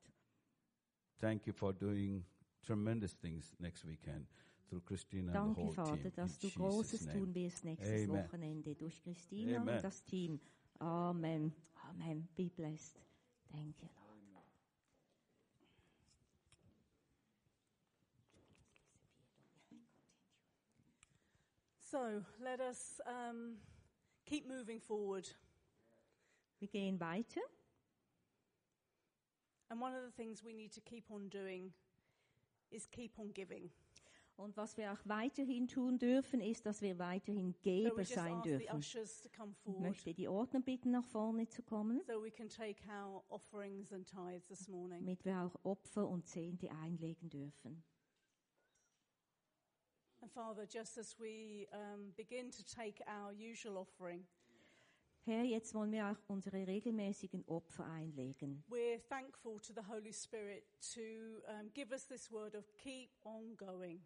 [1.19, 2.25] Thank you for doing
[2.61, 4.27] tremendous things next weekend
[4.69, 6.11] through Christina and the Danke, whole Vater, team.
[6.15, 7.19] dass In du Jesus' Großes name.
[7.19, 8.23] tun wirst nächstes Amen.
[8.23, 9.75] Wochenende durch Christina Amen.
[9.75, 10.39] und das Team.
[10.79, 11.53] Amen.
[11.95, 12.27] Amen.
[12.35, 12.97] Be blessed.
[13.51, 14.03] Thank you, Lord.
[21.93, 23.57] So let us um,
[24.25, 25.29] keep moving forward.
[26.59, 27.41] Wir gehen weiter.
[29.69, 31.71] And one of the things we need to keep on doing
[32.71, 33.69] is keep on giving.
[34.35, 38.13] Und was wir auch weiterhin tun dürfen, ist, dass wir weiterhin So we Geber just
[38.13, 38.79] sein dürfen.
[38.79, 43.93] Ich möchte die Ordner bitten, nach vorne zu kommen, so we can take our offerings
[43.93, 44.99] and tithes this morning.
[45.01, 47.83] damit wir auch Opfer und Zehnte einlegen dürfen.
[50.21, 54.25] And Father, just as we um, begin to take our usual offering,
[55.25, 58.63] Herr, jetzt wollen wir auch unsere regelmäßigen Opfer einlegen.
[58.69, 63.55] we're thankful to the Holy Spirit to um, give us this word of keep on
[63.55, 64.01] going.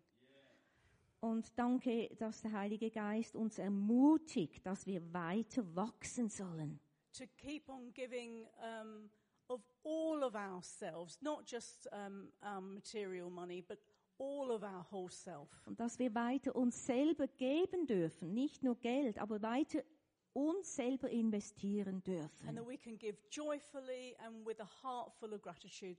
[1.19, 6.79] Und danke, dass der Heilige Geist uns ermutigt, dass wir weiter wachsen sollen.
[7.17, 9.09] to keep on giving um,
[9.49, 13.79] of all of ourselves, not just um, our material money, but
[14.19, 15.49] all of our whole self.
[15.65, 19.83] Und dass wir weiter uns selber geben dürfen, nicht nur Geld, aber weiter
[20.33, 22.59] uns selber investieren dürfen.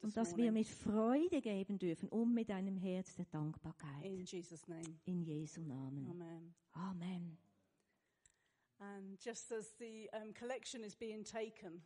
[0.02, 4.04] Und dass wir mit Freude geben dürfen und mit einem Herz der Dankbarkeit.
[4.04, 4.98] In Jesus' name.
[5.04, 6.08] In Jesu Namen.
[6.10, 6.54] Amen.
[6.72, 7.38] Amen.
[8.80, 11.82] And just as the um, collection is being taken,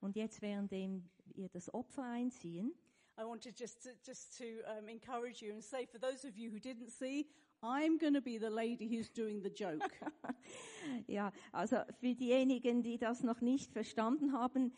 [0.00, 2.74] Und jetzt, währenddem wir das Opfer einziehen,
[3.16, 4.44] I wanted just to, just to
[4.76, 7.28] um, encourage you and say, for those of you who didn't see,
[7.64, 9.90] I'm going to be the lady who's doing the joke.
[11.06, 14.70] Ja, also für diejenigen, die das noch nicht verstanden haben,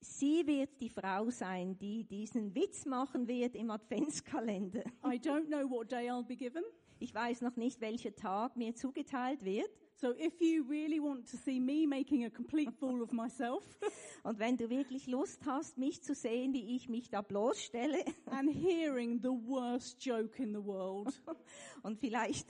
[0.00, 4.82] sie wird die Frau sein, die diesen Witz machen wird im Adventskalender.
[5.04, 6.64] I don't know what day I'll be given.
[6.98, 9.70] Ich weiß noch nicht, welcher Tag mir zugeteilt wird.
[9.98, 13.62] So if you really want to see me making a complete fool of myself
[14.24, 18.50] Und wenn du wirklich Lust hast, mich zu sehen, wie ich mich da bloßstelle and
[18.50, 21.08] hearing the worst joke in the world,
[21.82, 22.48] und vielleicht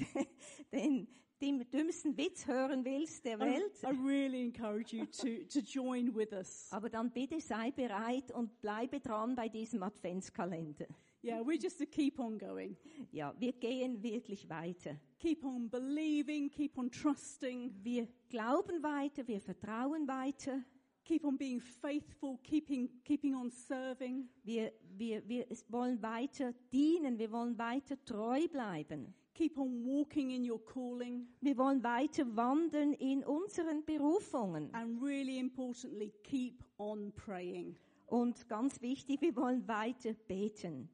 [0.73, 1.07] den,
[1.41, 6.15] den dümmsten Witz hören willst der I, Welt, I really encourage you to, to join
[6.15, 6.69] with us.
[6.73, 10.87] aber dann bitte sei bereit und bleibe dran bei diesem Adventskalender.
[11.23, 12.77] Yeah, we're just to keep on going.
[13.11, 14.97] Ja, wir gehen wirklich weiter.
[15.19, 20.63] Keep on believing, keep on trusting, Wir glauben weiter, wir vertrauen weiter.
[21.05, 27.31] keep on being faithful, keeping, keeping on serving, Wir, wir, wir wollen weiter dienen, wir
[27.33, 29.13] wollen weiter treu bleiben.
[29.35, 34.69] keep on walking in your calling, Wir wollen weiter wandeln in unseren Berufungen.
[34.75, 37.77] and really importantly, keep on praying.
[38.07, 40.89] Und ganz wichtig, wir wollen weiter beten.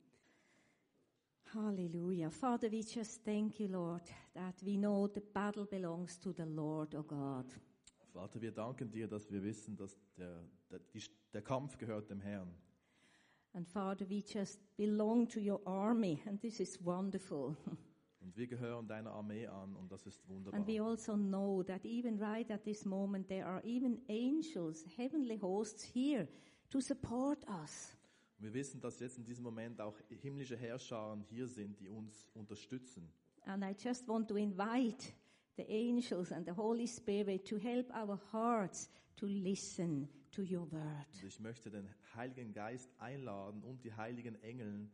[1.54, 2.30] Hallelujah.
[2.30, 4.02] Father, we just thank you, Lord,
[4.34, 7.44] that we know the battle belongs to the Lord, oh God.
[8.14, 12.20] Vater, wir danken dir, dass wir wissen, dass der, der, die, der Kampf gehört dem
[12.20, 12.48] Herrn.
[13.54, 17.54] And Father, we just belong to your army, and this is wonderful.
[18.22, 20.56] Und wir gehören deiner Armee an und das ist wunderbar.
[20.56, 25.36] And we also know that even right at this moment, there are even angels, heavenly
[25.36, 26.28] hosts here
[26.70, 27.96] to support us.
[28.42, 32.26] Und wir wissen, dass jetzt in diesem Moment auch himmlische Herrscharen hier sind, die uns
[32.34, 33.08] unterstützen.
[33.44, 35.12] And I just want to invite
[35.56, 41.06] the angels and the Holy Spirit to help our hearts to listen to your word.
[41.12, 44.90] Und ich möchte den Heiligen Geist einladen und die heiligen Engeln,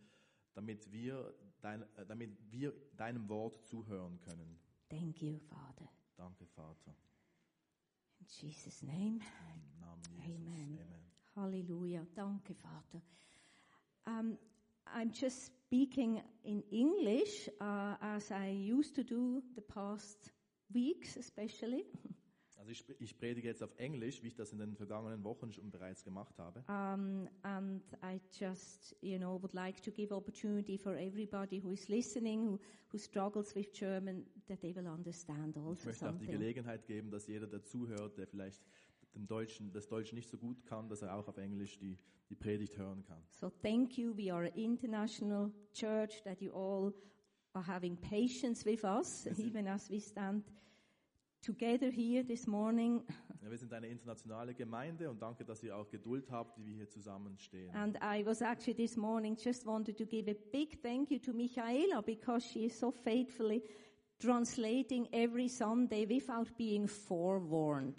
[0.52, 4.58] damit wir, dein, äh, damit wir deinem Wort zuhören können.
[4.90, 5.90] Thank you, Father.
[6.16, 6.94] Danke, Vater.
[8.20, 9.20] In Jesus' name.
[9.20, 10.36] Im Namen Jesus.
[10.36, 10.78] Amen.
[10.82, 10.98] Amen.
[11.34, 12.06] Hallelujah.
[12.14, 13.00] Danke, Vater.
[14.06, 14.38] Um,
[14.86, 20.32] I'm just speaking in English uh, as I used to do the past
[20.72, 21.84] weeks, especially.
[22.58, 25.70] Also ich, ich predige jetzt auf Englisch, wie ich das in den vergangenen Wochen schon
[25.70, 26.64] bereits gemacht habe.
[26.68, 31.88] Um, and I just, you know, would like to give opportunity for everybody who is
[31.88, 32.58] listening, who,
[32.90, 36.32] who struggles with German, that they will understand Ich also möchte auch die something.
[36.32, 38.60] Gelegenheit geben, dass jeder, der zuhört, der vielleicht
[39.14, 42.36] dem Deutschen, das Deutsch nicht so gut kann, dass er auch auf Englisch die, die
[42.36, 43.22] Predigt hören kann.
[43.30, 44.16] So thank you.
[44.16, 46.92] We are an international church that you all
[47.52, 50.44] are having patience with us, even as we stand
[51.42, 53.02] together here this morning.
[53.40, 56.74] Ja, wir sind eine internationale Gemeinde und danke, dass ihr auch Geduld habt, wie wir
[56.74, 57.72] hier zusammenstehen.
[57.72, 61.32] And I was actually this morning just wanted to give a big thank you to
[61.32, 63.62] Michaela because she is so faithfully
[64.18, 67.96] translating every Sunday without being forewarned.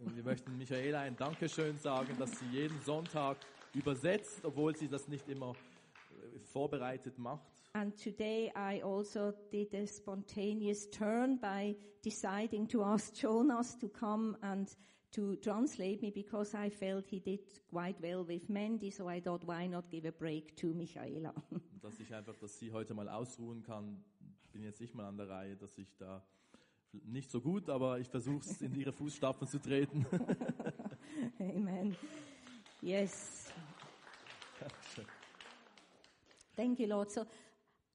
[0.00, 3.36] Und wir möchten Michaela ein Dankeschön sagen, dass sie jeden Sonntag
[3.74, 7.46] übersetzt, obwohl sie das nicht immer äh, vorbereitet macht.
[7.72, 14.36] And today I also did a spontaneous turn by deciding to ask Jonas to come
[14.40, 14.68] and
[15.12, 19.44] to translate me because I felt he did quite well with Mandy, so I thought,
[19.46, 21.34] why not give a break to Michaela?
[21.82, 24.04] Dass ich einfach, dass sie heute mal ausruhen kann.
[24.44, 26.22] Ich bin jetzt nicht mal an der Reihe, dass ich da
[26.92, 30.06] nicht so gut, aber ich versuche es in ihre Fußstapfen zu treten.
[31.38, 31.96] Amen.
[32.80, 33.52] Yes.
[36.56, 37.10] Thank you, Lord.
[37.10, 37.24] So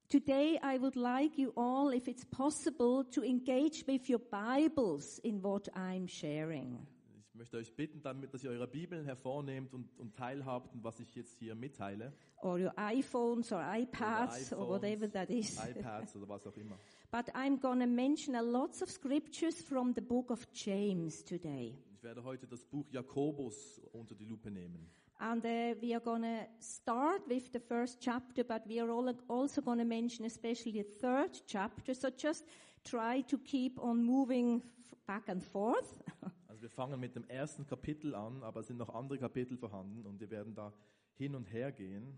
[0.08, 5.42] today I would like you all, if it's possible, to engage with your Bibles in
[5.42, 6.86] what I'm sharing.
[7.34, 11.14] Ich möchte euch bitten, damit, dass ihr eure Bibeln hervornehmt und, und teilhabt, was ich
[11.16, 12.12] jetzt hier mitteile.
[12.42, 15.58] Or your iPhones or iPads Oder or whatever that is.
[15.58, 16.78] iPads oder was auch immer.
[17.14, 21.78] But I'm going to mention a lots of scriptures from the book of James today.
[21.94, 24.90] Ich werde heute das Buch Jakobus unter die Lupe nehmen.
[25.20, 28.90] And uh, we are going to start with the first chapter, but we are
[29.28, 31.94] also going to mention especially the third chapter.
[31.94, 32.46] So just
[32.82, 34.60] try to keep on moving
[35.06, 36.02] back and forth.
[36.48, 40.04] Also wir fangen mit dem ersten Kapitel an, aber es sind noch andere Kapitel vorhanden
[40.04, 40.72] und wir werden da
[41.14, 42.12] hin und her gehen.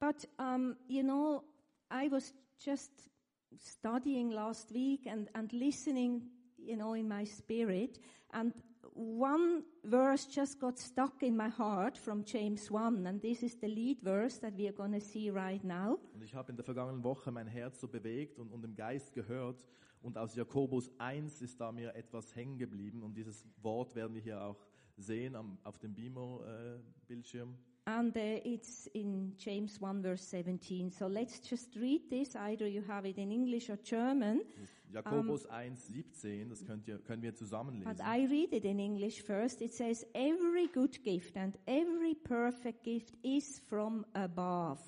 [0.00, 1.44] But, um, you know,
[1.88, 3.13] I was just
[3.60, 6.22] studying last week and, and listening,
[6.58, 7.98] you know, in my spirit.
[8.32, 8.52] And
[8.94, 13.06] one verse just got stuck in my heart from James 1.
[13.06, 15.98] And this is the lead verse that we are going to see right now.
[16.14, 19.12] Und ich habe in der vergangenen Woche mein Herz so bewegt und, und im Geist
[19.12, 19.66] gehört.
[20.02, 23.02] Und aus Jakobus 1 ist da mir etwas hängen geblieben.
[23.02, 24.66] Und dieses Wort werden wir hier auch
[24.96, 27.56] sehen am, auf dem Bimo-Bildschirm.
[27.86, 30.90] And uh, it's in James 1 verse 17.
[30.90, 32.34] So let's just read this.
[32.34, 34.42] Either you have it in English or German.
[34.90, 38.00] Jakobus 1, 17, das könnt ihr, können wir zusammen But.
[38.00, 39.60] I read it in English first.
[39.60, 44.78] It says, Every good gift and every perfect gift is from above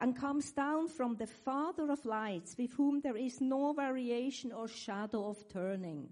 [0.00, 4.66] and comes down from the Father of lights, with whom there is no variation or
[4.66, 6.08] shadow of turning.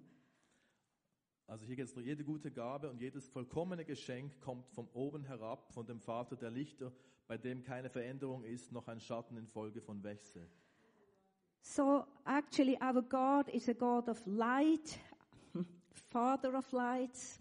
[1.51, 5.73] Also hier geht es jede gute Gabe und jedes vollkommene Geschenk kommt von oben herab,
[5.73, 6.93] von dem Vater der Lichter,
[7.27, 10.49] bei dem keine Veränderung ist, noch ein Schatten infolge von Wechsel.
[11.61, 14.97] So actually, our God is a God of light,
[15.91, 17.41] Father of lights.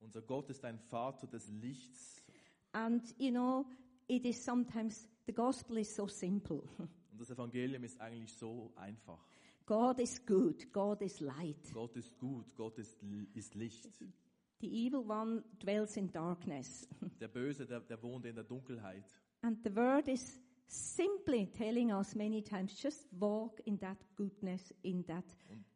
[0.00, 2.24] Unser Gott ist ein Vater des Lichts
[2.72, 3.66] And, you know,
[4.08, 6.62] it is sometimes, the gospel is so simple.
[6.78, 9.29] und das Evangelium ist eigentlich so einfach.
[9.70, 11.72] God is good, God is light.
[11.72, 12.98] Gott ist gut, Gott ist,
[13.34, 13.88] ist Licht.
[14.58, 16.88] The evil one dwells in darkness.
[17.20, 19.04] Der Böse, der, der wohnt in der Dunkelheit.
[19.42, 20.40] And the word is
[20.70, 25.24] simply telling us many times just walk in that goodness, in that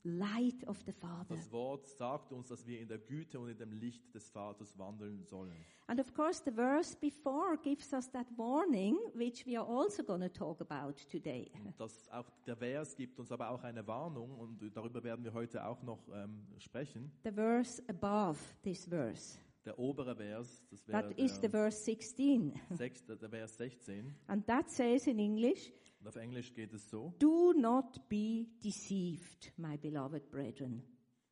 [0.04, 1.34] light of the Father.
[1.34, 4.78] Das Wort sagt uns, dass wir in der Güte und in dem Licht des Vaters
[4.78, 5.52] wandeln sollen.
[5.86, 10.20] And of course, the verse before gives us that warning, which we are also going
[10.20, 11.50] to talk about today.
[11.64, 15.32] Und das auch der Vers gibt uns aber auch eine Warnung und darüber werden wir
[15.32, 17.10] heute auch noch ähm, sprechen.
[17.24, 19.38] The verse above this verse.
[19.64, 22.60] Der obere Vers, das wäre That is the der, verse 16.
[22.70, 24.14] sechs, der Vers 16.
[24.26, 27.14] And that says in English, Und auf Englisch geht es so.
[27.18, 30.82] Do not be deceived, my beloved brethren.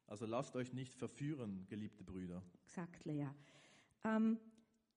[0.07, 2.43] Also lasst euch nicht verführen, geliebte Brüder.
[2.65, 3.35] Exactly, yeah.
[4.05, 4.39] Um,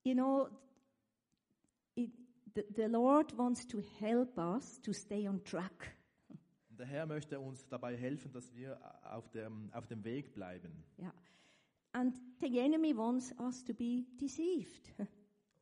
[0.04, 0.48] you know,
[1.96, 2.12] it,
[2.54, 5.98] the, the Lord wants to help us to stay on track.
[6.70, 10.84] Der Herr möchte uns dabei helfen, dass wir auf dem, auf dem Weg bleiben.
[10.98, 11.14] Yeah.
[11.96, 14.92] And the enemy wants us to be deceived.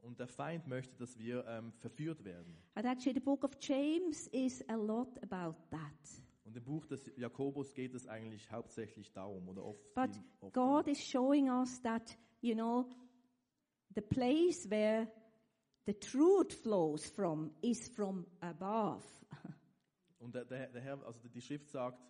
[0.01, 2.57] Und der Feind möchte, dass wir ähm, verführt werden.
[2.73, 6.23] And actually, the book of James is a lot about that.
[6.43, 9.93] Und im Buch des Jakobus geht es eigentlich hauptsächlich darum, oder oft.
[9.93, 12.89] But viel- oft God is showing us that, you know,
[13.93, 15.07] the place where
[15.85, 19.03] the truth flows from is from above.
[20.17, 22.01] Und der, der, der Herr, also die Schrift sagt,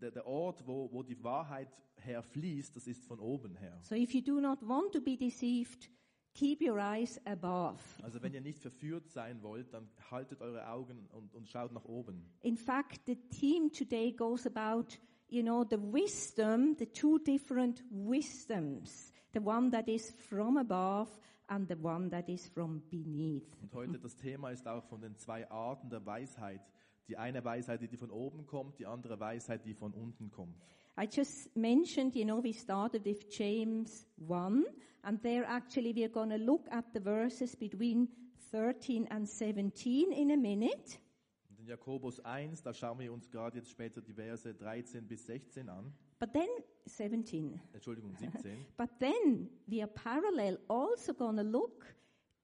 [0.00, 3.78] der, der Ort, wo, wo die Wahrheit herfließt, das ist von oben her.
[3.82, 5.90] So if you do not want to be deceived,
[6.34, 7.80] keep your eyes above.
[8.02, 11.84] Also wenn ihr nicht verführt sein wollt, dann haltet eure Augen und, und schaut nach
[11.84, 12.22] oben.
[12.42, 19.12] In fact, the theme today goes about, you know, the wisdom, the two different wisdoms.
[19.32, 21.10] The one that is from above
[21.48, 23.56] and the one that is from beneath.
[23.62, 26.60] Und heute das Thema ist auch von den zwei Arten der Weisheit.
[27.08, 30.56] Die eine Weisheit, die von oben kommt, die andere Weisheit, die von unten kommt.
[30.98, 34.64] I just mentioned, you know, we started with James 1,
[35.02, 38.08] and there actually we're going to look at the verses between
[38.50, 40.98] 13 and 17 in a minute.
[41.50, 45.26] Und in Jakobus 1, da schauen wir uns gerade jetzt später die Verse 13 bis
[45.26, 45.92] 16 an.
[46.18, 46.48] But then,
[46.86, 47.60] 17.
[47.74, 48.64] Entschuldigung, 17.
[48.78, 51.84] But then we are parallel also going to look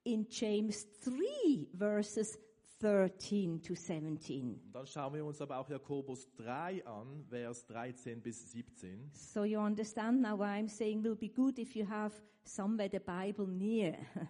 [0.04, 2.38] in James 3, verses
[2.82, 4.60] 13 to 17.
[4.66, 9.10] Und dann schauen wir uns aber auch Jakobus 3 an, Vers 13 bis 17.
[9.12, 12.12] So you understand now why I'm saying will be good if you have
[12.42, 13.96] somewhere the Bible near.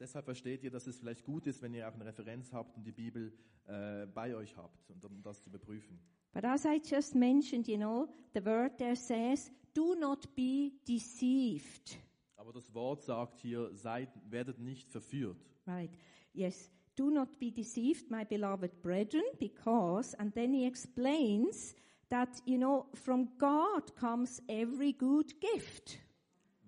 [0.00, 2.84] Deshalb versteht ihr, dass es vielleicht gut ist, wenn ihr auch eine Referenz habt und
[2.84, 3.32] die Bibel
[3.66, 6.00] äh, bei euch habt, um das zu überprüfen.
[6.32, 11.96] But as I just mentioned, you know, the word there says, do not be deceived.
[12.36, 15.38] Aber das Wort sagt hier, seid, werdet nicht verführt.
[15.64, 15.96] Right.
[16.32, 16.72] Yes.
[16.96, 21.74] Do not be deceived, my beloved brethren, because, and then he explains
[22.08, 25.98] that, you know, from God comes every good gift.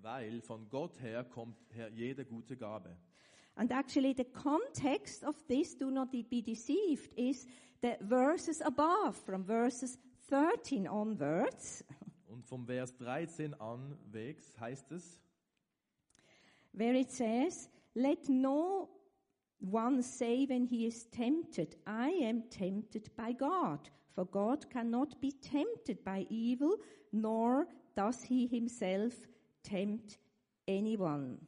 [0.02, 2.96] Weil von Gott her kommt her jede gute Gabe.
[3.56, 7.46] And actually, the context of this, do not be deceived, is
[7.80, 9.96] the verses above, from verses
[10.28, 11.84] 13 onwards,
[12.28, 15.18] Und vom Vers 13 anwegs heißt es,
[16.72, 18.90] where it says, Let no
[19.60, 23.90] one say when he is tempted, I am tempted by God.
[24.14, 26.78] For God cannot be tempted by evil,
[27.12, 29.14] nor does he himself
[29.62, 30.18] tempt
[30.66, 31.38] anyone.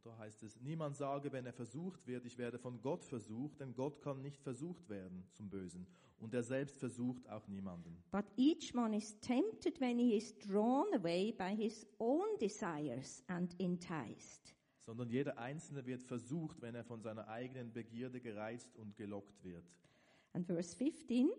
[0.00, 3.60] und da heißt es, niemand sage, wenn er versucht wird, ich werde von Gott versucht,
[3.60, 5.86] denn Gott kann nicht versucht werden zum Bösen.
[6.18, 8.02] Und er selbst versucht auch niemanden.
[8.10, 13.54] But each one is tempted when he is drawn away by his own desires and
[13.58, 14.54] enticed.
[14.90, 19.64] Sondern jeder Einzelne wird versucht, wenn er von seiner eigenen Begierde gereizt und gelockt wird.
[20.32, 21.30] And verse 15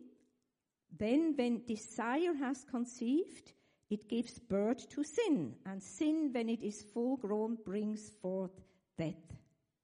[0.98, 3.54] Then, when desire has conceived,
[3.90, 8.56] it gives birth to sin, and sin, when it is full grown, brings forth
[8.98, 9.18] death.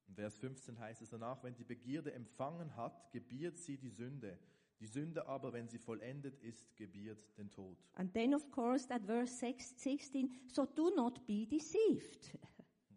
[0.07, 4.39] In Vers 15 heißt es danach, wenn die Begierde empfangen hat, gebiert sie die Sünde.
[4.79, 7.77] Die Sünde aber, wenn sie vollendet ist, gebiert den Tod.
[7.95, 12.31] And then, of course, that verse 6, 16 so do not be deceived.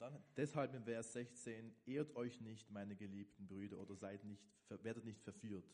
[0.00, 4.42] Und dann deshalb im Vers 16, ehrt euch nicht, meine geliebten Brüder, oder seid nicht,
[4.82, 5.64] werdet nicht verführt.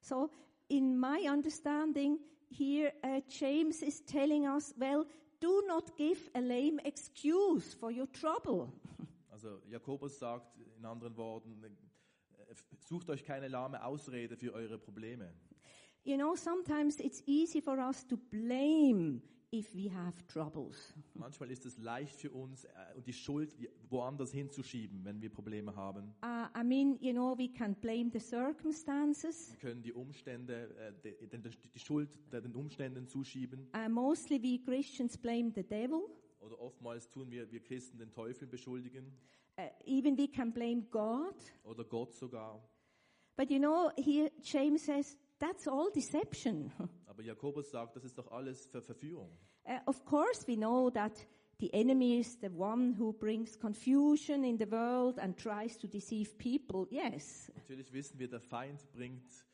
[0.00, 0.30] So,
[0.66, 2.18] in my understanding,
[2.50, 5.06] here uh, James is telling us, well,
[5.38, 8.72] do not give a lame excuse for your trouble.
[9.30, 15.32] Also Jakobus sagt in anderen Worten, äh, sucht euch keine lahme Ausrede für eure Probleme.
[16.02, 19.22] You know, sometimes it's easy for us to blame
[19.52, 20.94] if we have troubles.
[21.14, 23.54] Manchmal ist es leicht für uns, äh, und die Schuld
[23.88, 26.14] woanders hinzuschieben, wenn wir Probleme haben.
[26.22, 29.50] Uh, I mean, you know, we can blame the circumstances.
[29.52, 30.68] Wir können die Umstände,
[31.02, 31.42] äh, den-
[31.74, 33.68] die Schuld den Umständen zuschieben.
[33.74, 36.02] Uh, mostly we Christians blame the devil.
[36.40, 39.06] Oder oftmals tun wir, wir Christen den Teufel beschuldigen.
[39.58, 41.34] Uh, even we can blame God.
[41.64, 42.62] Oder Gott sogar.
[43.36, 46.72] But you know, here James says that's all deception.
[47.06, 49.30] Aber Jakobus sagt, das ist doch alles Ver Verführung.
[49.64, 51.26] Uh, of course, we know that
[51.58, 56.38] the enemy is the one who brings confusion in the world and tries to deceive
[56.38, 56.86] people.
[56.90, 57.50] Yes.
[57.54, 59.44] Natürlich wissen wir, der Feind bringt,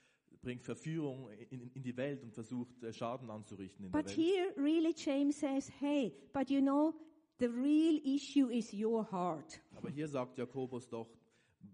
[0.43, 4.27] bringt Verführung in, in die Welt und versucht, äh, Schaden anzurichten in But der Welt.
[4.27, 6.95] here, really, James says, hey, but you know,
[7.39, 9.61] the real issue is your heart.
[9.75, 11.09] Aber hier sagt Jakobus doch,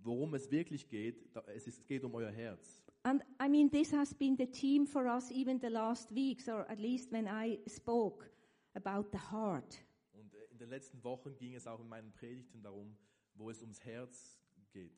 [0.03, 2.80] worum es wirklich geht, es, ist, es geht um euer Herz.
[3.03, 6.67] And I mean, this has been the theme for us even the last weeks, or
[6.71, 8.29] at least when I spoke
[8.75, 9.79] about the heart.
[10.13, 12.95] Und äh, in den letzten Wochen ging es auch in meinen Predigten darum,
[13.37, 14.37] wo es ums Herz
[14.73, 14.93] geht.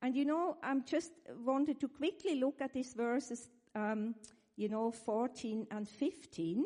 [0.00, 1.12] And you know, I'm just
[1.44, 4.14] wanted to quickly look at these verses, um,
[4.56, 6.64] you know, 14 and 15.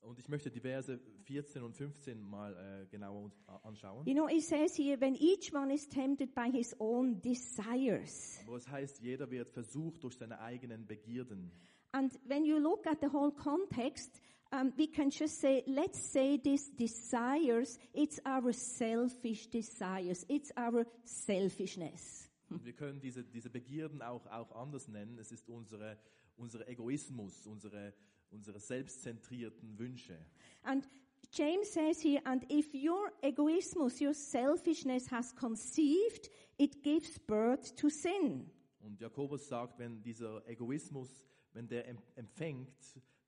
[0.00, 4.06] Und ich möchte die Verse 14 und 15 mal äh, genauer uns anschauen.
[4.06, 8.40] You know, it says here, when each one is tempted by his own desires.
[8.46, 11.50] Wo es heißt, jeder wird versucht durch seine eigenen Begierden.
[11.92, 14.20] And when you look at the whole context,
[14.52, 20.86] um, we can just say, let's say these desires, it's our selfish desires, it's our
[21.04, 22.30] selfishness.
[22.50, 25.18] Und wir können diese, diese Begierden auch, auch anders nennen.
[25.18, 25.98] Es ist unsere,
[26.36, 27.92] unser Egoismus, unsere,
[28.30, 30.18] unsere selbstzentrierten Wünsche.
[30.62, 30.88] And
[31.32, 37.88] James says here, and if your egoismus, your selfishness has conceived, it gives birth to
[37.88, 38.50] sin.
[38.80, 42.70] Und Jakobus sagt, wenn dieser Egoismus, wenn der em- empfängt,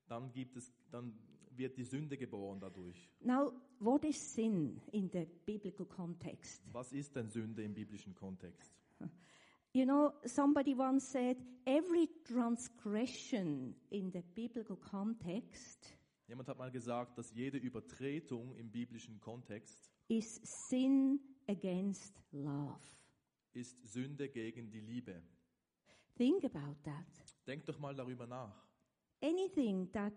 [0.07, 1.13] dann gibt es, dann
[1.55, 3.09] wird die Sünde geboren dadurch.
[3.19, 6.63] Now, what is sin in the biblical context?
[6.71, 8.73] Was ist denn Sünde im biblischen Kontext?
[9.73, 15.93] You know, somebody once said, every transgression in the biblical context
[16.31, 21.19] Jemand hat mal gesagt, dass jede Übertretung im biblischen Kontext is sin
[21.49, 22.79] against love.
[23.51, 25.21] ist Sünde gegen die Liebe.
[26.15, 27.05] Think about that.
[27.45, 28.65] Denkt doch mal darüber nach.
[29.21, 30.13] Anything that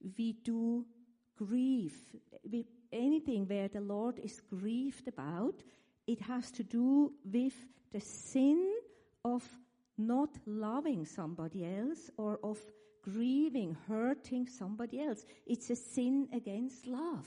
[0.00, 0.84] we do
[1.36, 1.94] grieve,
[2.90, 5.64] anything where the Lord is grieved about,
[6.06, 7.54] it has to do with
[7.92, 8.58] the sin
[9.24, 9.42] of
[9.96, 12.58] not loving somebody else or of
[13.02, 15.24] grieving, hurting somebody else.
[15.46, 17.26] It's a sin against love.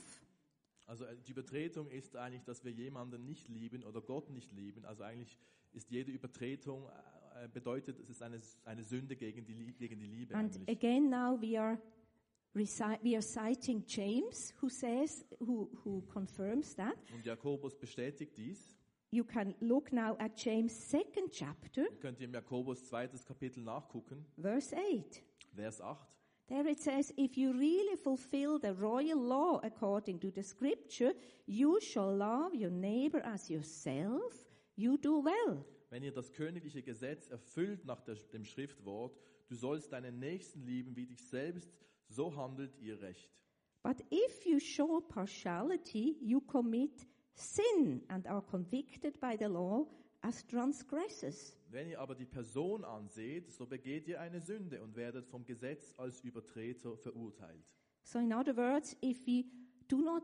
[0.86, 4.84] Also äh, die Übertretung ist eigentlich, dass wir jemanden nicht lieben oder Gott nicht lieben.
[4.84, 5.38] Also eigentlich
[5.72, 6.88] ist jede Übertretung
[7.42, 10.76] äh, bedeutet, es ist eine, eine Sünde gegen die, gegen die Liebe And eigentlich.
[10.76, 11.78] again, now we are
[12.54, 16.96] we are citing James, who says, who, who confirms that.
[17.14, 18.77] Und Jakobus bestätigt dies.
[19.10, 24.26] You can look now at James' second chapter, Ihr könnt im Jakobus zweites Kapitel nachgucken,
[24.36, 25.22] verse 8.
[25.54, 25.96] Vers 8.
[26.48, 31.14] There it says, if you really fulfill the royal law according to the scripture,
[31.46, 34.46] you shall love your neighbor as yourself,
[34.76, 35.64] you do well.
[35.90, 40.96] Wenn ihr das königliche Gesetz erfüllt nach der, dem Schriftwort, du sollst deinen Nächsten lieben
[40.96, 41.70] wie dich selbst,
[42.08, 43.30] so handelt ihr recht.
[43.82, 47.06] But if you show partiality, you commit
[47.38, 49.86] sin and are convicted by the law
[50.22, 51.56] as transgressors.
[51.70, 55.94] Wenn ihr aber die Person anseht, so begeht ihr eine Sünde und werdet vom Gesetz
[55.98, 57.64] als Übertreter verurteilt.
[58.02, 59.44] So, in other words, if we
[59.88, 60.22] do not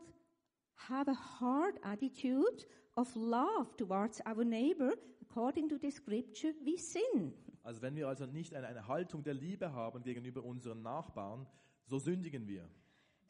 [0.89, 7.35] have a hard attitude of love towards our neighbor, according to the scripture, we sin.
[7.63, 11.47] Also wenn wir also nicht eine, eine Haltung der Liebe haben gegenüber unseren Nachbarn,
[11.87, 12.69] so sündigen wir.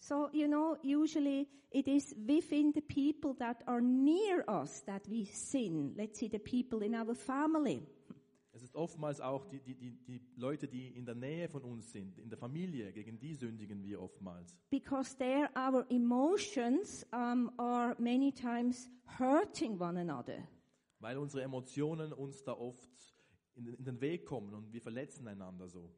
[0.00, 5.24] So, you know, usually it is within the people that are near us that we
[5.24, 5.94] sin.
[5.96, 7.82] Let's say the people in our family.
[8.52, 11.90] Es ist oftmals auch die, die, die, die Leute, die in der Nähe von uns
[11.90, 14.56] sind, in der Familie, gegen die sündigen wir oftmals.
[14.70, 18.88] Because there our emotions um, are many times
[19.18, 20.46] hurting one another.
[21.00, 22.88] Weil unsere Emotionen uns da oft
[23.56, 25.90] in, in den Weg kommen und wir verletzen einander so.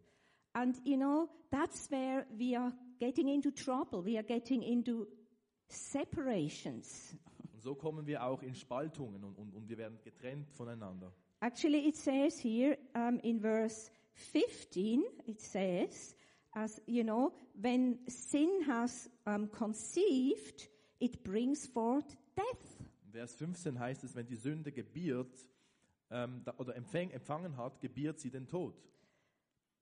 [0.56, 4.02] And you know, that's where we are getting into trouble.
[4.02, 5.06] We are getting into
[5.68, 7.14] separations.
[7.52, 11.12] Und so kommen wir auch in Spaltungen und, und, und wir werden getrennt voneinander.
[11.40, 16.14] Actually, it says here um, in verse 15, it says,
[16.52, 20.68] as you know, when sin has um, conceived,
[21.00, 22.80] it brings forth death.
[23.06, 25.46] In Vers 15 heißt es, wenn die Sünde gebiert
[26.10, 28.74] ähm, da, oder empfäng, empfangen hat, gebiert sie den Tod.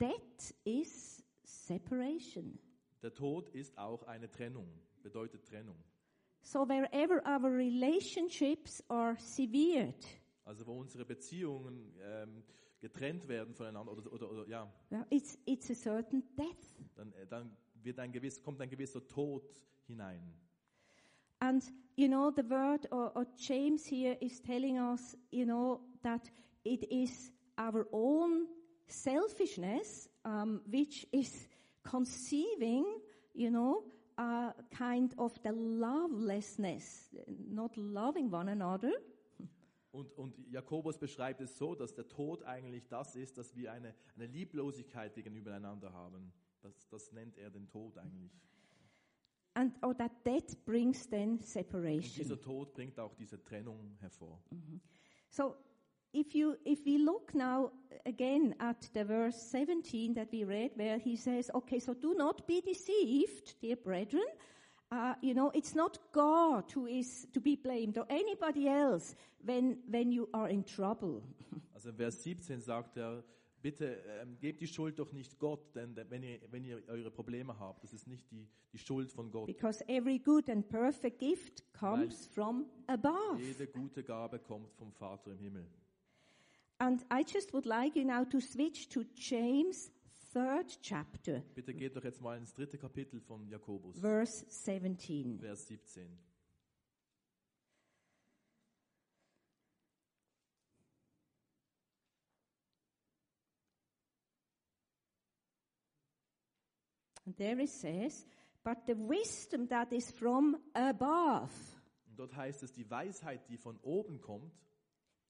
[0.09, 2.59] Death is separation.
[3.03, 4.69] Der Tod ist auch eine Trennung,
[5.03, 5.77] bedeutet Trennung.
[6.43, 10.05] So wherever our relationships are severed,
[10.45, 12.43] Also wo unsere Beziehungen ähm,
[12.81, 16.77] getrennt werden voneinander oder, oder, oder ja, well, it's, it's a certain death.
[16.97, 19.43] dann, äh, dann wird ein gewiss, kommt ein gewisser Tod
[19.87, 20.35] hinein.
[21.41, 21.63] And,
[21.97, 26.31] you know, the word or, or James here is telling us, you know, that
[26.65, 28.47] it is our own
[28.87, 31.49] selfishness um, which is
[31.83, 32.85] conceiving,
[33.35, 33.85] you know,
[34.19, 38.93] a kind of the lovelessness, not loving one another.
[39.93, 43.95] Und, und Jakobus beschreibt es so, dass der Tod eigentlich das ist, dass wir eine,
[44.17, 46.33] eine Lieblosigkeit gegenüber einander haben.
[46.63, 48.33] Das, das nennt er den Tod eigentlich.
[49.55, 52.13] And or that death brings then Und separation.
[52.17, 54.43] dieser Tod bringt auch diese Trennung hervor.
[55.31, 55.55] So
[56.15, 57.71] if you if we look now
[58.07, 62.47] again at the verse 17 that we read where he says okay so do not
[62.47, 64.27] be deceived dear brethren
[64.93, 69.79] uh, you know it's not God who is to be blamed or anybody else when
[69.91, 71.23] when you are in trouble
[71.75, 73.23] Also in Vers 17 sagt er,
[73.61, 77.59] bitte ähm, gebt die Schuld doch nicht Gott, denn wenn ihr, wenn ihr eure Probleme
[77.59, 79.47] habt, das ist nicht die, die Schuld von Gott.
[79.47, 85.33] because every good and perfect gift comes from above Jede gute Gabe kommt vom Vater
[85.33, 85.67] im Himmel.
[86.79, 89.91] And I just would like you now to switch to James
[90.33, 95.67] third chapter Bitte geht doch jetzt mal ins dritte Kapitel von Jakobus, verse 17 Vers
[95.67, 96.07] 17.
[107.27, 108.27] And there it says,
[108.63, 111.51] but the wisdom that is from above.
[112.07, 114.53] Und dort heißt es, die Weisheit, die von oben kommt,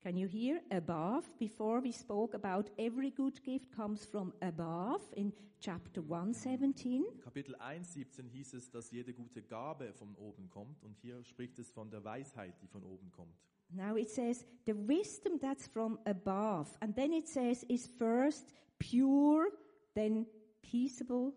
[0.05, 1.25] Can you hear above?
[1.39, 7.07] Before we spoke about every good gift comes from above in chapter 117.
[7.25, 10.85] Kapitel 1, 17 hieß es, dass jede gute Gabe von oben kommt.
[10.85, 13.33] Und hier spricht es von der Weisheit, die von oben kommt.
[13.71, 16.69] Now it says the wisdom that's from above.
[16.81, 19.47] And then it says is first pure,
[19.95, 20.27] then
[20.61, 21.33] peaceable,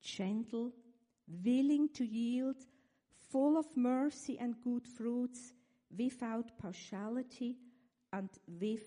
[0.00, 0.72] gentle,
[1.26, 2.64] willing to yield,
[3.32, 5.52] full of mercy and good fruits,
[5.90, 7.56] without partiality
[8.10, 8.82] and with,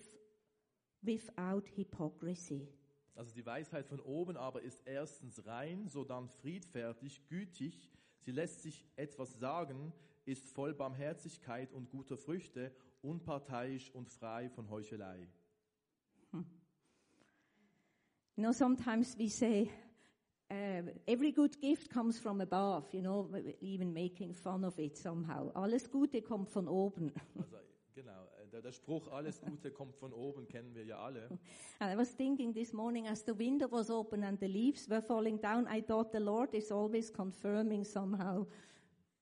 [1.02, 2.68] without hypocrisy.
[3.14, 7.90] Also die Weisheit von oben aber ist erstens rein, sodann friedfertig, gütig.
[8.20, 9.92] Sie lässt sich etwas sagen,
[10.24, 15.28] ist voll Barmherzigkeit und guter Früchte, unparteiisch und frei von Heuchelei.
[18.34, 19.70] You know, sometimes we say,
[20.50, 23.28] uh, every good gift comes from above, you know,
[23.60, 25.50] even making fun of it somehow.
[25.54, 27.12] Alles Gute kommt von oben.
[27.36, 27.58] Also
[27.94, 31.28] genau, der, der Spruch, alles Gute kommt von oben, kennen wir ja alle.
[31.78, 35.02] And I was thinking this morning as the window was open and the leaves were
[35.02, 38.46] falling down, I thought the Lord is always confirming somehow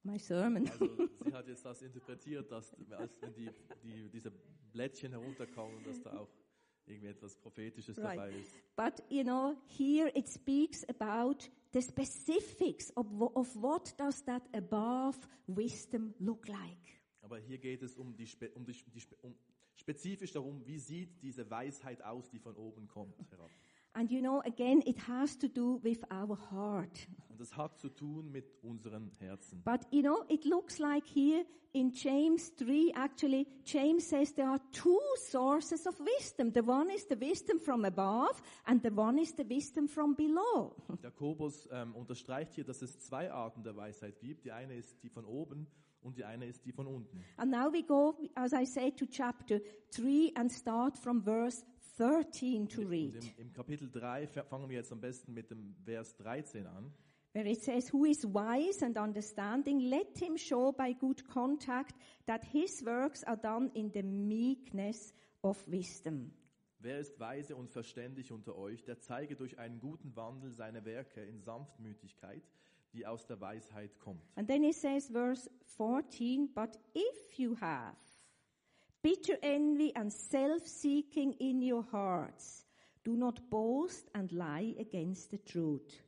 [0.03, 0.68] my sermon.
[0.68, 3.51] Also sie hat jetzt das interpretiert, dass als wenn die,
[3.83, 4.33] die, diese
[4.72, 6.28] Blättchen herunterkommen, dass da auch
[6.87, 8.18] irgendwie etwas Prophetisches Right.
[8.18, 8.55] dabei ist.
[8.76, 13.07] But you know, here it speaks about the specifics of,
[13.37, 15.16] of what does that above
[15.47, 16.99] wisdom look like.
[17.31, 19.37] Aber hier geht es um die, Spe um die, die um,
[19.76, 23.49] spezifisch darum, wie sieht diese Weisheit aus, die von oben kommt herab.
[23.93, 27.07] And you know, again, it has to do with our heart.
[27.28, 29.62] Und das hat zu tun mit unseren Herzen.
[29.62, 34.61] But you know, it looks like here in James 3, actually, James says there are
[34.72, 36.53] two sources of wisdom.
[36.53, 40.74] The one is the wisdom from above, and the one is the wisdom from below.
[41.01, 44.47] Jakobus ähm, unterstreicht hier, dass es zwei Arten der Weisheit gibt.
[44.47, 45.68] Die eine ist die von oben
[46.03, 47.22] und die eine ist die von unten.
[47.36, 49.61] And now we go, as I say, to chapter
[49.94, 51.64] 3 and start from verse
[51.98, 55.51] 13 to Und read, im, Im Kapitel 3 f- fangen wir jetzt am besten mit
[55.51, 56.92] dem Vers 13 an.
[57.32, 61.94] where it says, Who is wise and understanding, let him show by good contact
[62.26, 66.32] that his works are done in the meekness of wisdom.
[66.82, 71.20] Wer ist weise und verständig unter euch, der zeige durch einen guten Wandel seine Werke
[71.22, 72.42] in Sanftmütigkeit,
[72.93, 74.22] die aus der Weisheit kommt.
[74.36, 77.97] And then it says, verse 14, But if you have
[79.03, 82.66] bitter envy and self seeking in your hearts,
[83.05, 86.03] do not boast and lie against the truth.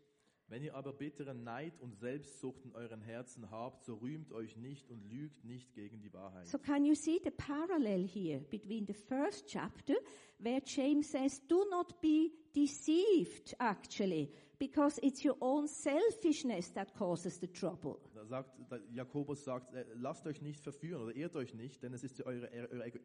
[0.53, 4.91] Wenn ihr aber bitteren Neid und Selbstsucht in euren Herzen habt, so rühmt euch nicht
[4.91, 6.47] und lügt nicht gegen die Wahrheit.
[6.47, 9.95] So can you see the parallel here between the first chapter
[10.39, 14.31] where James says, do not be deceived actually,
[14.63, 17.99] because it's your own selfishness that causes the trouble.
[18.15, 21.93] Da sagt, da Jakobus sagt, äh, lasst euch nicht verführen oder irrt euch nicht, denn
[21.93, 23.01] es ist eure, eure, Ego-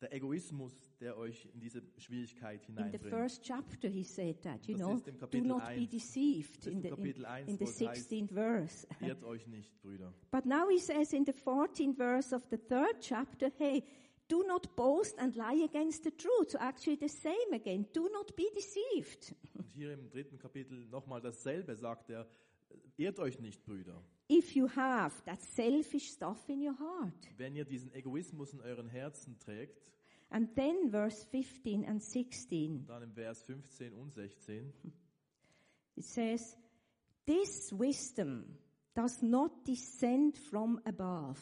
[0.00, 4.76] der Egoismus, der euch in diese Schwierigkeit In the first chapter he said that, you
[4.76, 4.98] know,
[5.30, 8.86] do not be deceived in the, in, 1, in the wo es heißt, 16th verse.
[9.00, 10.10] Irrt euch nicht, Brüder.
[10.30, 13.84] But now he says in the 14th verse of the third chapter, hey,
[14.28, 16.50] do not boast and lie against the truth.
[16.50, 17.86] So actually the same again.
[17.92, 19.34] Do not be deceived.
[19.54, 22.26] Und hier im dritten Kapitel nochmal dasselbe sagt er,
[22.96, 24.02] irrt euch nicht, Brüder.
[24.28, 27.14] If you have that selfish stuff in your heart.
[27.36, 29.92] Wenn ihr diesen Egoismus in euren Herzen trägt,
[30.30, 34.72] And then verse 15 and 16, dann im Vers 15 und 16,
[35.96, 36.56] it says,
[37.24, 38.58] this wisdom
[38.94, 41.38] does not descend from above,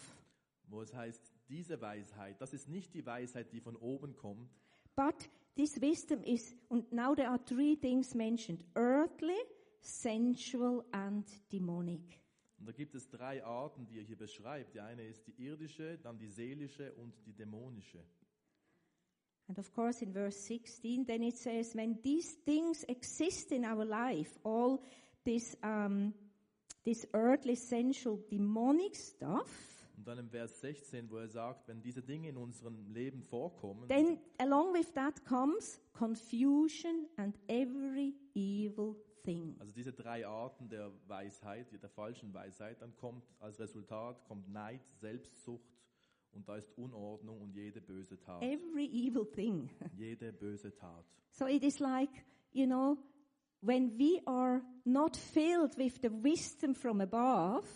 [0.68, 4.50] wo es heißt, diese Weisheit, das ist nicht die Weisheit, die von oben kommt,
[4.96, 9.38] but this wisdom is, and now there are three things mentioned, earthly,
[9.82, 12.20] sensual and demonic.
[12.58, 14.74] Und da gibt es drei Arten, die er hier beschreibt.
[14.74, 17.98] Die eine ist die irdische, dann die seelische und die dämonische.
[19.48, 23.84] And of course, in verse 16, then it says, when these things exist in our
[23.84, 24.80] life, all
[25.24, 26.14] this, um,
[26.84, 29.71] this earthly, sensual, demonic stuff,
[30.02, 33.86] Und dann im Vers 16, wo er sagt, wenn diese Dinge in unserem Leben vorkommen,
[33.86, 39.54] then along with that comes confusion and every evil thing.
[39.60, 44.80] also diese drei Arten der Weisheit, der falschen Weisheit, dann kommt als Resultat kommt Neid,
[45.00, 45.70] Selbstsucht
[46.32, 48.42] und da ist Unordnung und jede böse Tat.
[48.42, 49.70] Every evil thing.
[49.96, 51.04] Jede böse Tat.
[51.30, 52.98] So it is like, you know,
[53.60, 57.68] when we are not filled with the wisdom from above,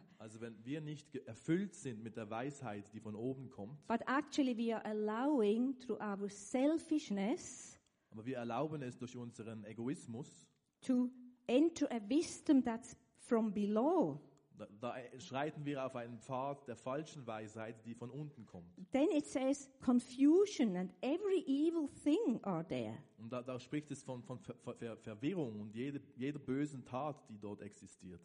[0.18, 4.56] Also wenn wir nicht erfüllt sind mit der Weisheit, die von oben kommt, but actually
[4.56, 7.78] we are allowing through our selfishness
[8.10, 10.46] aber wir erlauben es durch unseren Egoismus,
[10.82, 11.10] to
[11.46, 14.20] enter a wisdom that's from below,
[14.58, 18.66] da, da schreiten wir auf einen Pfad der falschen Weisheit, die von unten kommt.
[18.92, 22.98] then it says confusion and every evil thing are there.
[23.18, 27.16] Und da, da spricht es von, von Ver, Ver, Verwirrung und jede, jeder bösen Tat,
[27.28, 28.20] die dort existiert.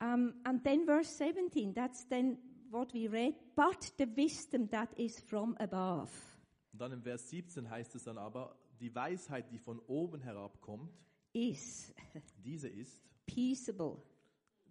[0.00, 2.38] Um, and then verse 17, that's then
[2.70, 6.10] what we read, but the wisdom that is from above.
[6.72, 10.90] Und dann im Vers 17 heißt es dann aber, die Weisheit, die von oben herabkommt,
[11.32, 11.92] is
[12.44, 14.02] diese ist, peaceable,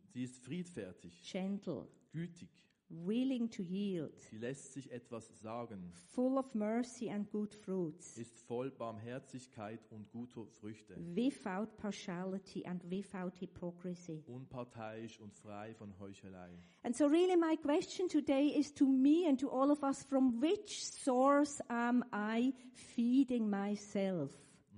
[0.07, 2.49] sie ist friedfertig, gentle, gütig,
[2.89, 8.39] willing to yield, Sie lässt sich etwas sagen, full of mercy and good fruits, ist
[8.47, 14.23] voll Barmherzigkeit und guter Früchte, without partiality and without hypocrisy.
[14.27, 16.49] unparteiisch und frei von Heuchelei.
[16.83, 20.41] And so, really, my question today is to me and to all of us from
[20.41, 24.31] which source am I feeding myself?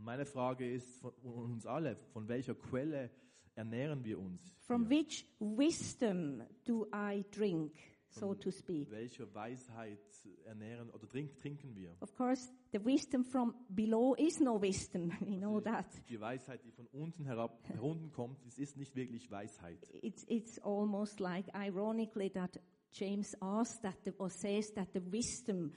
[0.03, 3.11] Meine Frage ist von uns alle, von welcher Quelle
[3.55, 4.41] ernähren wir uns?
[4.61, 4.99] From hier?
[4.99, 7.73] which wisdom do I drink,
[8.11, 8.89] so to speak?
[8.91, 9.99] Welcher Weisheit
[10.45, 11.95] ernähren oder trink, trinken wir?
[12.01, 15.11] Of course, the wisdom from below is no wisdom.
[15.21, 15.85] We know that.
[16.09, 19.79] Die Weisheit, die von unten herab herunterkommt, das ist nicht wirklich Weisheit.
[20.01, 22.59] It's, it's almost like ironically that
[22.91, 25.71] James asks that the, or says that the wisdom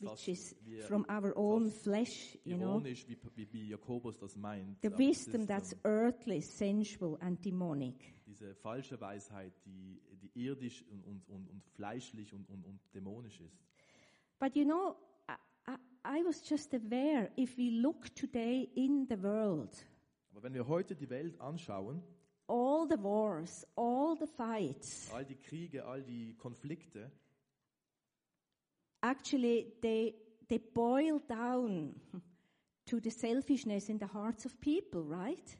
[0.00, 0.54] which is
[0.88, 2.96] from our own flesh, you know, wie,
[3.34, 3.76] wie, wie
[4.20, 4.80] das meint.
[4.82, 8.13] the wisdom that's earthly, sensual, and demonic.
[8.34, 13.56] Diese falsche Weisheit, die, die irdisch und, und, und, fleischlich und, und, und dämonisch ist.
[14.40, 14.96] But you know,
[15.28, 15.34] I,
[15.68, 19.86] I, I was just aware if we look today in the world,
[20.32, 22.02] Aber wenn wir heute die Welt anschauen,
[22.48, 27.12] all the wars, all the fights, all die Kriege, all die Konflikte,
[29.00, 30.16] actually they,
[30.48, 31.94] they boil down
[32.86, 35.56] to the selfishness in the hearts of people, right?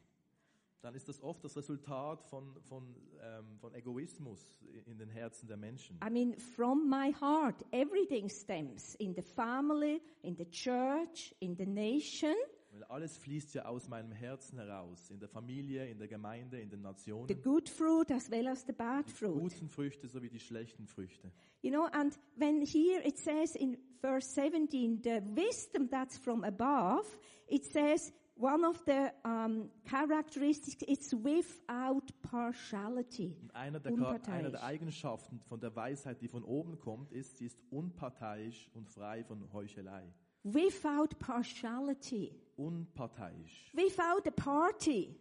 [0.84, 5.56] Dann ist das oft das Resultat von, von, ähm, von Egoismus in den Herzen der
[5.56, 5.98] Menschen.
[6.06, 11.64] I mean, from my heart, everything stems in the family, in the church, in the
[11.64, 12.34] nation.
[12.70, 16.68] Weil alles fließt ja aus meinem Herzen heraus, in der Familie, in der Gemeinde, in
[16.68, 17.42] den The Nationen.
[17.42, 19.40] good fruit as well as the bad Die fruit.
[19.40, 21.32] guten Früchte sowie die schlechten Früchte.
[21.62, 27.06] You know, and when here it says in verse 17, the wisdom that's from above,
[27.48, 33.36] it says one of the um, characteristics, it's without partiality.
[33.40, 33.92] Und einer der,
[34.28, 38.88] einer der Eigenschaften von der Weisheit, die von oben kommt, ist, sie ist unparteiisch und
[38.88, 40.12] frei von Heuchelei.
[40.42, 42.34] Without partiality.
[42.56, 43.72] Unparteiisch.
[43.72, 45.16] Without a party.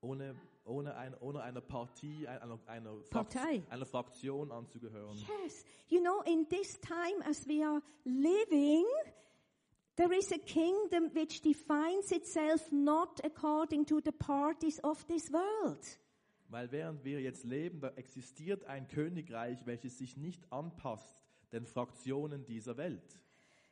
[0.00, 0.34] Ohne,
[0.64, 3.60] ohne, ein, ohne einer Partie, einer, einer, Partei.
[3.60, 5.16] Frakt, einer Fraktion anzugehören.
[5.42, 5.64] Yes.
[5.88, 8.84] You know, in this time as we are living,
[9.96, 15.78] there is a kingdom which defines itself not according to the parties of this world.
[16.48, 21.16] Weil während wir jetzt leben, da existiert ein Königreich, welches sich nicht anpasst
[21.52, 23.20] den Fraktionen dieser Welt.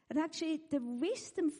[0.08, 1.52] And actually, the wisdom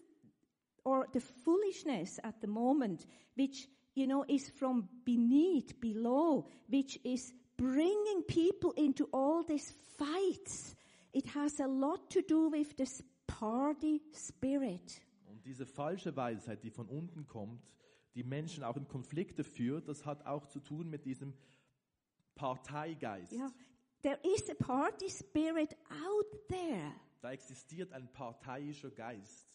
[0.85, 7.33] or the foolishness at the moment, which, you know, is from beneath, below, which is
[7.57, 10.75] bringing people into all these fights,
[11.13, 13.03] it has a lot to do with this
[13.39, 15.01] party spirit.
[15.27, 17.63] Und diese falsche Weisheit, die von unten kommt,
[18.15, 21.33] die Menschen auch in Konflikte führt, das hat auch zu tun mit diesem
[22.35, 23.33] Parteigeist.
[23.33, 23.51] Yeah.
[24.03, 29.55] There is a party spirit out there Da existiert ein parteiischer Geist,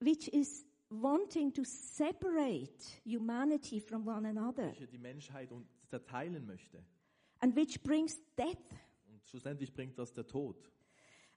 [0.00, 2.72] which is wanting to separate
[3.04, 5.50] humanity from one another welcher die Menschheit
[5.86, 6.82] zerteilen möchte.
[7.40, 8.56] and which brings death.
[9.10, 10.70] Und schlussendlich bringt das der Tod.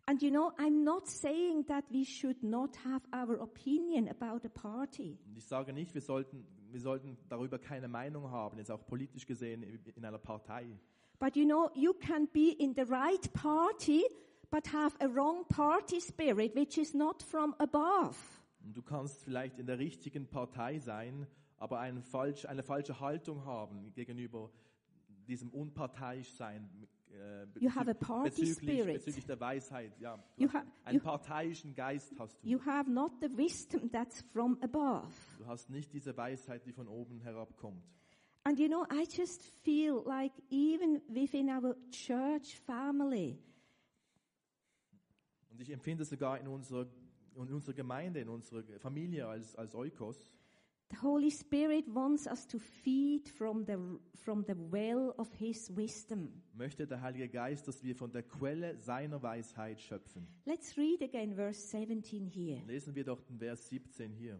[0.07, 4.49] And you know, I'm not saying that we should not have our opinion about a
[4.49, 5.17] party.
[5.27, 9.25] Und ich sage nicht, wir sollten, wir sollten darüber keine Meinung haben, jetzt auch politisch
[9.25, 10.77] gesehen in einer Partei.
[11.17, 14.03] But you know, you can be in the right party,
[14.51, 18.15] but have a wrong party spirit, which is not from above.
[18.63, 21.25] Und du kannst vielleicht in der richtigen Partei sein,
[21.57, 24.51] aber eine, falsch, eine falsche Haltung haben gegenüber
[25.27, 26.69] diesem Unparteiischsein.
[27.15, 28.93] Äh, You have a party bezüglich, spirit.
[28.95, 29.97] bezüglich der Weisheit.
[29.99, 32.47] Ja, You ha- einen you- parteiischen Geist hast du.
[32.47, 35.07] You have not the wisdom that's from above.
[35.37, 37.83] Du hast nicht diese Weisheit, die von oben herabkommt.
[38.43, 43.39] And you know, I just feel like even within our church family,
[45.49, 46.85] Und ich empfinde sogar in unserer,
[47.35, 50.21] in unserer Gemeinde, in unserer Familie als, als Oikos,
[50.89, 53.77] the Holy Spirit wants us to feed from the,
[54.23, 56.41] from the well of His wisdom.
[56.53, 60.27] möchte der Heilige Geist, dass wir von der Quelle seiner Weisheit schöpfen.
[60.45, 62.61] Let's read again verse 17 here.
[62.67, 64.39] Lesen wir doch den Vers 17 hier.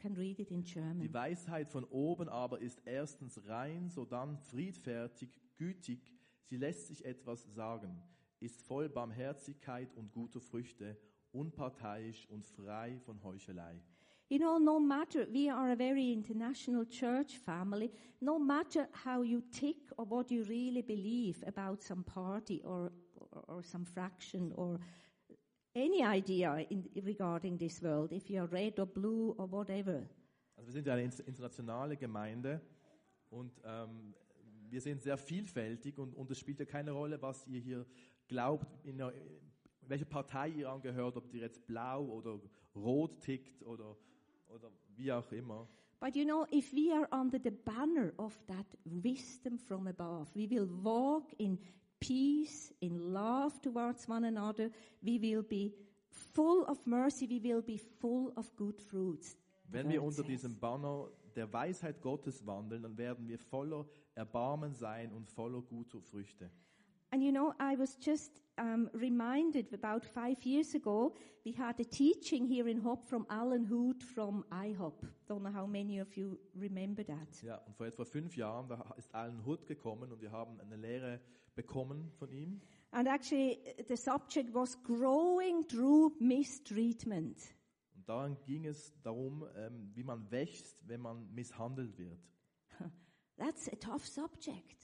[0.00, 1.00] can read it in German.
[1.00, 6.00] Die Weisheit von oben aber ist erstens rein, sodann friedfertig, gütig,
[6.44, 8.02] sie lässt sich etwas sagen,
[8.40, 10.96] ist voll Barmherzigkeit und guter Früchte,
[11.32, 13.80] unparteiisch und frei von Heuchelei.
[14.30, 19.42] You know, no matter, we are a very international church family, no matter how you
[19.50, 24.78] tick or what you really believe about some party or, or, or some fraction or
[25.74, 30.06] any idea in, regarding this world, if you are red or blue or whatever,
[30.56, 32.60] Also wir sind ja eine internationale Gemeinde
[33.30, 34.14] und ähm,
[34.68, 37.86] wir sind sehr vielfältig und, und es spielt ja keine Rolle, was ihr hier
[38.28, 39.12] glaubt, in, der,
[39.88, 42.38] welche Partei ihr angehört, ob ihr jetzt blau oder
[42.76, 43.96] rot tickt oder,
[44.54, 45.66] oder wie auch immer.
[46.00, 50.48] But you know, if we are under the banner of that wisdom from above, we
[50.48, 51.58] will walk in
[52.00, 54.70] peace, in love towards one another.
[55.02, 55.74] We will be
[56.08, 57.26] full of mercy.
[57.26, 59.36] We will be full of good fruits.
[59.68, 65.12] Wenn wir unter diesem Banner der Weisheit Gottes wandeln, dann werden wir voller Erbarmen sein
[65.12, 66.50] und voller guter Früchte.
[67.12, 71.84] And you know, I was just um, reminded about five years ago, we had a
[71.84, 75.02] teaching here in Hop from Alan Hood from IHOP.
[75.26, 77.42] Don't know how many of you remember that.
[77.42, 80.76] Ja, und vor etwa fünf Jahren, da ist Alan Hood gekommen und wir haben eine
[80.76, 81.20] Lehre
[81.56, 82.60] bekommen von ihm.
[82.92, 83.58] And actually,
[83.88, 87.38] the subject was growing through mistreatment.
[87.96, 92.20] Und daran ging es darum, ähm, wie man wächst, wenn man misshandelt wird.
[93.36, 94.79] That's a tough subject.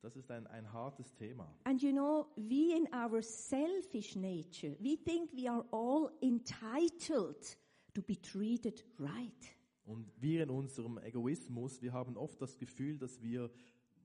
[0.00, 1.52] Das ist ein, ein hartes Thema.
[1.64, 7.58] And you know, we in our selfish nature, we think we are all entitled
[7.94, 9.56] to be treated right.
[9.84, 13.44] Und wir in unserem Egoismus, wir haben oft das Gefühl, dass wir,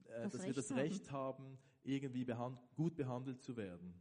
[0.06, 0.80] äh, Das dass wir Recht das haben.
[0.80, 3.94] Recht haben, irgendwie behand gut behandelt zu werden.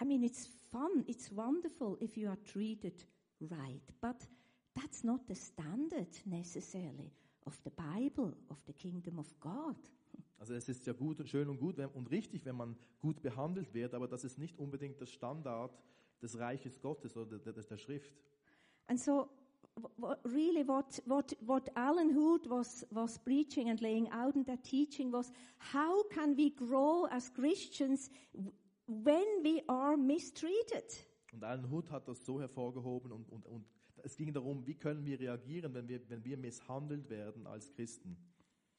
[0.00, 3.06] I mean, it's fun, it's wonderful if you are treated
[3.40, 4.16] right, but
[4.74, 7.12] that's not the standard necessarily
[7.46, 9.76] of the Bible, of the kingdom of God.
[10.38, 13.72] Also es ist ja gut und schön und gut und richtig, wenn man gut behandelt
[13.72, 15.78] wird, aber das ist nicht unbedingt der Standard
[16.20, 18.12] des Reiches Gottes oder der, der, Schrift.
[18.86, 19.28] And so,
[20.24, 25.12] really, what, what, what Alan Hood was, was preaching and laying out in that teaching
[25.12, 28.10] was how can we grow as Christians
[28.86, 30.84] when we are mistreated?
[31.32, 33.64] Und Alan Hood hat das so hervorgehoben und, und, und
[34.02, 38.16] es ging darum, wie können wir reagieren, wenn wir, wenn wir misshandelt werden als Christen?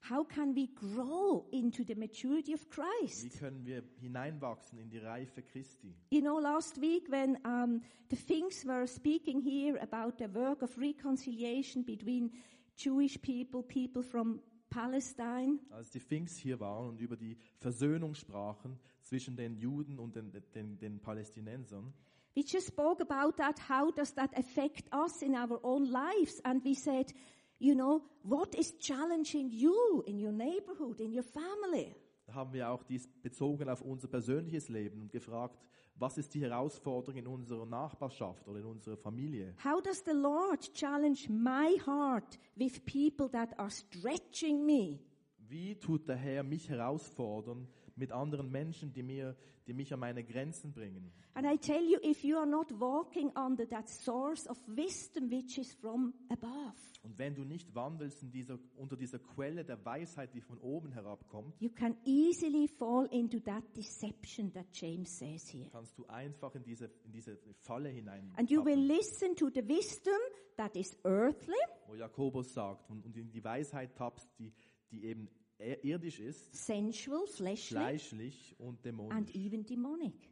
[0.10, 3.24] How can we grow into the maturity of Christ?
[3.24, 5.96] Wie können wir hineinwachsen in die Reife Christi?
[6.12, 10.78] You know, last week when um, the Finks were speaking here about the work of
[10.78, 12.32] reconciliation between
[12.76, 18.78] Jewish people, people from Palestine, Als die Pfingst hier waren und über die Versöhnung sprachen
[19.02, 21.94] zwischen den Juden und den, den, den Palästinensern,
[22.36, 23.58] we just spoke about that.
[23.70, 26.42] How does that affect us in our own lives?
[26.44, 27.14] And we said,
[27.60, 31.96] you know, what is challenging you in your neighborhood, in your family?
[32.26, 35.60] da haben wir auch dies bezogen auf unser persönliches Leben und gefragt,
[35.98, 39.54] was ist die Herausforderung in unserer Nachbarschaft oder in unserer Familie?
[39.64, 45.00] How does the Lord challenge my heart with people that are stretching me?
[45.38, 49.36] Wie tut der Herr mich herausfordern mit anderen Menschen, die, mir,
[49.68, 51.12] die mich an meine Grenzen bringen?
[51.34, 55.58] And I tell you, if you are not walking under that source of wisdom which
[55.58, 56.74] is from above,
[57.04, 60.92] Und wenn du nicht wandelst in dieser, unter dieser Quelle der Weisheit, die von oben
[60.92, 65.70] herabkommt, you can easily fall into that deception that James says here.
[65.72, 68.32] kannst du einfach in diese, in diese Falle hinein.
[68.38, 70.16] And you will listen to the wisdom
[70.58, 71.54] that is earthly,
[71.88, 74.52] wo Jakobus sagt, und, und in die Weisheit tappst, die,
[74.90, 75.28] die eben
[75.60, 79.36] irdisch ist, sensual, fleshly, fleischlich und and dämonisch.
[79.36, 80.30] even demonic.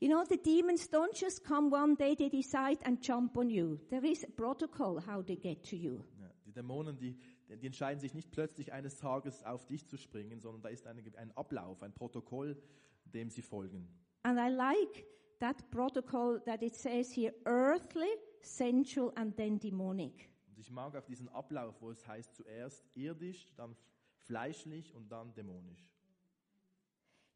[0.00, 3.78] You know, the demons don't just come one day, they decide and jump on you.
[3.88, 6.04] There is a protocol how they get to you.
[6.20, 7.16] Ja, die Dämonen, die,
[7.48, 11.02] die entscheiden sich nicht plötzlich eines Tages auf dich zu springen, sondern da ist eine,
[11.16, 12.60] ein Ablauf, ein Protokoll,
[13.06, 13.88] dem sie folgen.
[14.24, 15.06] And I like
[15.38, 18.08] that protocol that it says here earthly,
[18.42, 20.28] sensual, and then demonic.
[20.64, 23.76] Ich mag auch diesen Ablauf, wo es heißt zuerst irdisch, dann
[24.16, 25.86] fleischlich und dann dämonisch.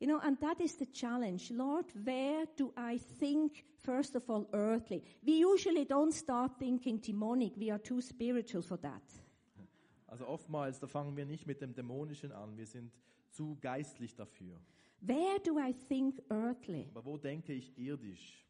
[0.01, 1.53] You know, and that is the challenge.
[1.53, 5.03] Lord, where do I think, first of all, earthly?
[5.20, 7.53] We usually don't start thinking demonic.
[7.59, 9.03] We are too spiritual for that.
[10.07, 12.91] Also oftmals, da fangen wir nicht mit dem Dämonischen an, wir sind
[13.29, 14.59] zu geistlich dafür.
[15.03, 16.89] Where do I think earthly?
[16.95, 18.47] Aber wo denke ich irdisch?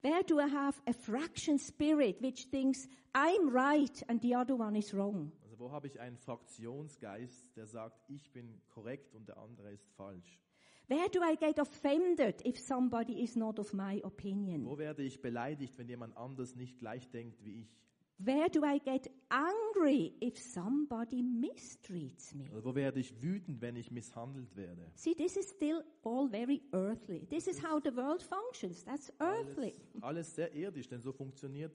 [0.00, 4.76] Where do I have a fraction spirit which thinks I'm right and the other one
[4.76, 5.32] is wrong?
[5.42, 9.90] Also wo habe ich einen Fraktionsgeist, der sagt, ich bin korrekt und der andere ist
[9.96, 10.40] falsch?
[10.86, 14.64] Where do I get offended if somebody is not of my opinion?
[14.64, 17.78] Wo werde ich beleidigt, wenn jemand anders nicht gleich denkt wie ich?
[18.18, 22.50] Where do I get angry if somebody mistreats me?
[22.50, 24.90] Oder wo werde ich wütend, wenn ich misshandelt werde?
[24.96, 27.26] See, this is still all very earthly.
[27.30, 28.84] This is how the world functions.
[28.84, 29.74] That's earthly.
[30.00, 31.72] Alles, alles sehr irdisch, denn so funktioniert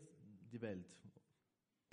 [0.51, 0.85] die Welt.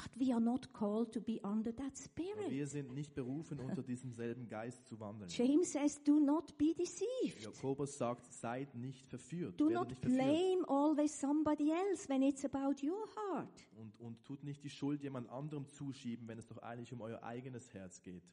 [0.01, 2.51] But we are not called to be under that Aber spirit.
[2.51, 5.29] wir sind nicht berufen, unter diesem selben Geist zu wandeln.
[5.29, 7.43] James says, do not be deceived.
[7.43, 9.61] Jakobus sagt, seid nicht verführt.
[9.61, 13.67] Do werdet not blame always somebody else when it's about your heart.
[13.77, 17.23] Und, und tut nicht die Schuld jemand anderem zuschieben, wenn es doch eigentlich um euer
[17.23, 18.25] eigenes Herz geht.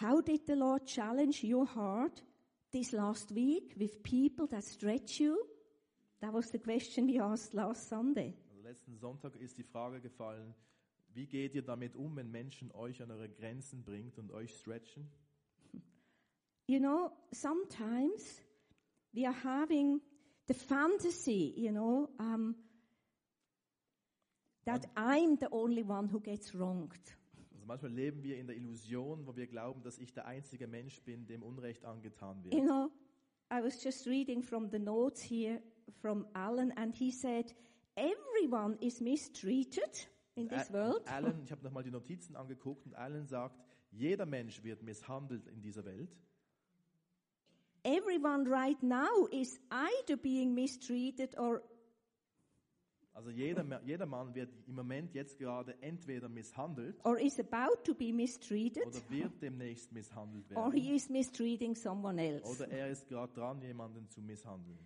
[0.00, 2.22] How did the Lord challenge your heart
[2.70, 5.36] this last week with people that stretch you?
[6.20, 8.34] That was the question we asked last Sunday.
[8.62, 10.54] Letzten Sonntag ist die Frage gefallen,
[11.14, 15.10] wie geht ihr damit um, wenn Menschen euch an eure Grenzen bringt und euch stretchen?
[16.66, 18.40] You know, sometimes
[19.12, 20.00] we are having
[20.46, 22.54] the fantasy, you know, um,
[24.66, 27.16] that I'm the only one who gets wronged.
[27.52, 31.02] Also manchmal leben wir in der Illusion, wo wir glauben, dass ich der einzige Mensch
[31.02, 32.54] bin, dem Unrecht angetan wird.
[32.54, 32.90] You know,
[33.50, 35.60] I was just reading from the notes here
[36.00, 37.52] from Alan, and he said,
[37.96, 41.02] everyone is mistreated in this world.
[41.06, 43.58] Alan, ich habe nochmal die Notizen angeguckt und Alan sagt,
[43.90, 46.10] jeder Mensch wird misshandelt in dieser Welt.
[47.82, 51.62] Everyone right now is either being mistreated or
[53.12, 57.92] Also jeder, jeder Mann wird im Moment jetzt gerade entweder misshandelt or is about to
[57.94, 60.80] be mistreated, oder wird demnächst misshandelt or werden.
[60.80, 62.48] he is mistreating someone else.
[62.48, 64.78] Oder er ist gerade dran, jemanden zu misshandeln.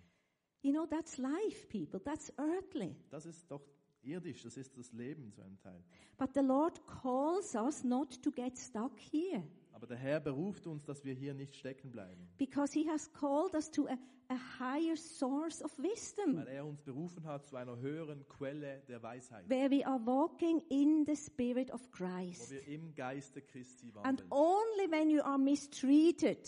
[0.65, 1.99] You know, that's life, people.
[2.03, 2.95] That's earthly.
[3.11, 3.61] Das ist doch
[4.01, 5.83] irdisch, das ist das Leben zu einem Teil.
[6.17, 9.43] But the Lord calls us not to get stuck here
[9.73, 12.27] Aber der Herr beruft uns, dass wir hier nicht stecken bleiben.
[12.39, 13.97] because He has called us to a,
[14.29, 19.03] a higher source of wisdom Weil er uns berufen hat zu einer höheren Quelle der
[19.03, 22.49] Weisheit, where we are walking in the Spirit of wo Christ.
[22.49, 24.31] wir im Geiste Christi And wandeln.
[24.31, 26.39] only when you are mistreated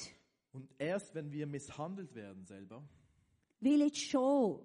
[0.53, 2.81] Und erst wenn wir misshandelt werden selber,
[3.59, 4.63] will it show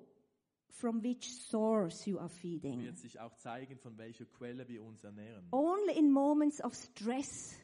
[0.68, 2.80] from which source you are feeding.
[2.82, 5.46] wird sich auch zeigen, von welcher Quelle wir uns ernähren.
[5.52, 7.58] Only in moments of stress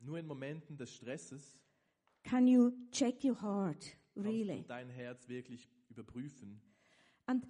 [0.00, 1.58] Nur in Momenten des Stresses
[2.24, 4.62] can you check your heart, kannst really.
[4.62, 6.60] du dein Herz wirklich überprüfen.
[7.26, 7.46] And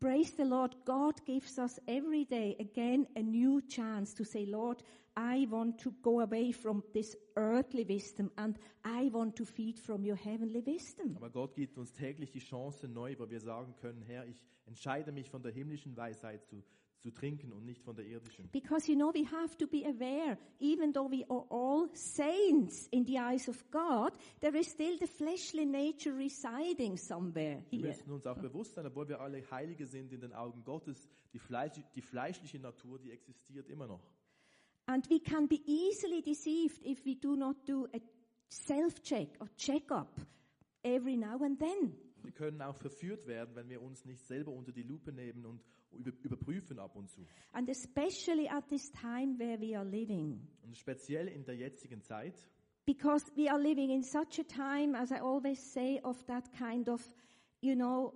[0.00, 4.82] praise the Lord, God gives us every day again a new chance to say, Lord,
[5.16, 10.04] I want to go away from this earthly wisdom and I want to feed from
[10.04, 11.16] your heavenly wisdom.
[11.16, 15.12] Aber Gott gibt uns täglich die Chance neu, wo wir sagen können, Herr, ich entscheide
[15.12, 16.62] mich von der himmlischen Weisheit zu,
[16.98, 18.48] zu trinken und nicht von der irdischen.
[18.50, 23.04] Because you know, we have to be aware, even though we are all saints in
[23.04, 27.88] the eyes of God, there is still the fleshly nature residing somewhere Wir here.
[27.88, 31.38] müssen uns auch bewusst sein, obwohl wir alle Heilige sind in den Augen Gottes, die,
[31.38, 34.02] Fleisch, die fleischliche Natur, die existiert immer noch.
[34.86, 38.00] And we can be easily deceived if we do not do a
[38.48, 40.20] self-check or check-up
[40.82, 41.96] every now and then.
[42.22, 45.62] Wir können auch verführt werden, wenn wir uns nicht selber unter die Lupe nehmen und
[45.96, 47.22] überprüfen ab und zu.
[47.52, 50.46] And especially at this time where we are living.
[50.64, 52.34] Und speziell in der jetzigen Zeit,
[52.84, 56.88] Because we are living in such a time, as I always say, of that kind
[56.88, 57.02] of,
[57.60, 58.14] you know,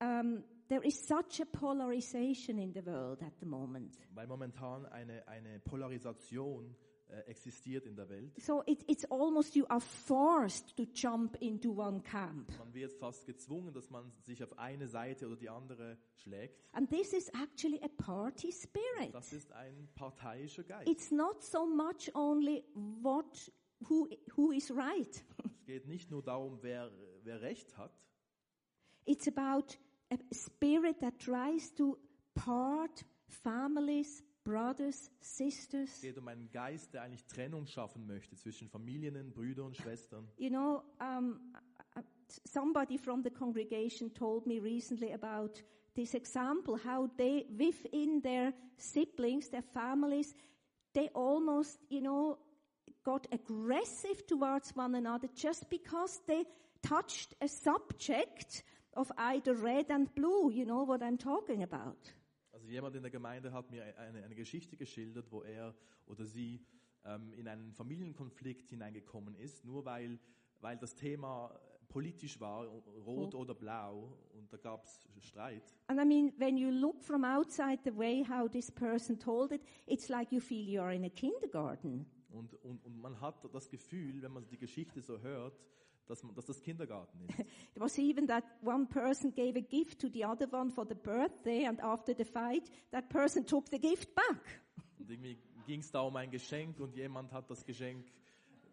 [0.00, 3.96] um, there is such a polarization in the world at the moment.
[4.14, 6.74] weil momentan eine, eine Polarisation
[7.26, 8.40] existiert in der Welt.
[8.40, 12.50] So it, it's almost you are forced to jump into one camp.
[12.58, 16.58] Man wird fast gezwungen, dass man sich auf eine Seite oder die andere schlägt.
[16.72, 19.12] And this is actually a party spirit.
[19.12, 20.88] Das ist ein parteiischer Geist.
[20.88, 23.52] It's not so much only what,
[23.88, 25.24] who, who is right.
[25.44, 26.90] Es geht nicht nur darum, wer,
[27.24, 27.92] wer Recht hat,
[29.08, 29.78] It's about
[30.10, 31.98] a spirit that tries to
[32.34, 35.90] part families, brothers, sisters.
[35.96, 40.26] es geht um einen Geist, der eigentlich Trennung schaffen möchte zwischen Familien, Brüdern, Schwestern.
[40.38, 41.38] You know, um,
[42.46, 45.62] somebody from the congregation told me recently about
[45.94, 50.34] this example, how they, within their siblings, their families,
[50.94, 52.38] they almost, you know,
[53.04, 56.44] got aggressive towards one another just because they
[56.82, 58.62] touched a subject
[58.94, 60.50] of either red and blue.
[60.50, 61.98] You know what I'm talking about?
[62.68, 66.60] Also jemand in der Gemeinde hat mir eine, eine Geschichte geschildert, wo er oder sie
[67.06, 70.18] ähm, in einen Familienkonflikt hineingekommen ist, nur weil,
[70.60, 71.58] weil das Thema
[71.88, 72.66] politisch war,
[73.06, 75.62] rot oder blau, und da gab es Streit.
[75.86, 79.62] And I mean, when you look from outside the way how this person told it,
[79.86, 82.04] it's like you feel you are in a kindergarten.
[82.28, 85.58] Und, und, und man hat das Gefühl, wenn man die Geschichte so hört,
[86.08, 87.38] dass, man, dass das Kindergarten ist.
[87.74, 90.94] It was even that one person gave a gift to the other one for the
[90.94, 94.62] birthday, and after the fight, that person took the gift back.
[94.98, 98.06] Und irgendwie ging es da um ein Geschenk und jemand hat das Geschenk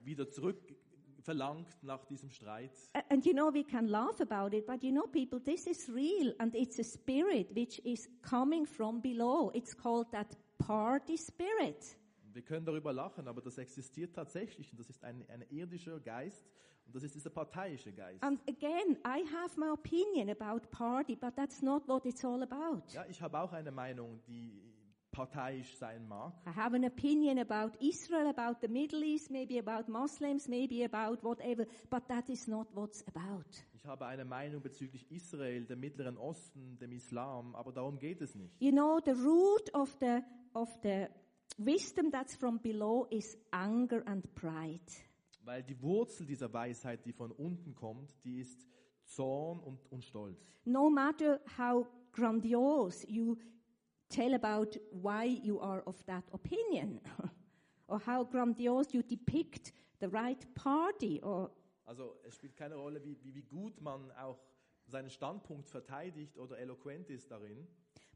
[0.03, 2.71] wieder zurückverlangt nach diesem Streit.
[3.09, 6.33] And you know, we can laugh about it, but you know, people, this is real,
[6.39, 9.51] and it's a spirit which is coming from below.
[9.53, 11.97] It's called that party spirit.
[12.33, 16.45] Wir können darüber lachen, aber das existiert tatsächlich und das ist ein, ein irdischer Geist
[16.85, 18.23] und das ist dieser parteiische Geist.
[18.23, 22.83] And again, I have my opinion about party, but that's not what it's all about.
[22.93, 24.61] Ja, ich habe auch eine Meinung, die
[25.15, 26.33] parteiisch sein mag.
[26.45, 31.23] I have an opinion about Israel, about the Middle East, maybe about Muslims, maybe about
[31.23, 33.45] whatever, but that is not what's about.
[33.73, 38.35] Ich habe eine Meinung bezüglich Israel, dem Mittleren Osten, dem Islam, aber darum geht es
[38.35, 38.53] nicht.
[38.59, 40.19] You know, the root of the,
[40.53, 41.07] of the
[41.57, 44.91] wisdom that's from below is anger and pride.
[45.45, 48.67] Weil die Wurzel dieser Weisheit, die von unten kommt, die ist
[49.03, 50.43] Zorn und, und Stolz.
[50.65, 53.37] No matter how grandiose you
[54.09, 56.99] tell about why you are of that opinion,
[57.87, 61.51] or how grandiose you depict the right party, or
[61.85, 64.39] Also es spielt keine Rolle, wie, wie, wie gut man auch
[64.87, 67.67] seinen Standpunkt verteidigt oder eloquent ist darin.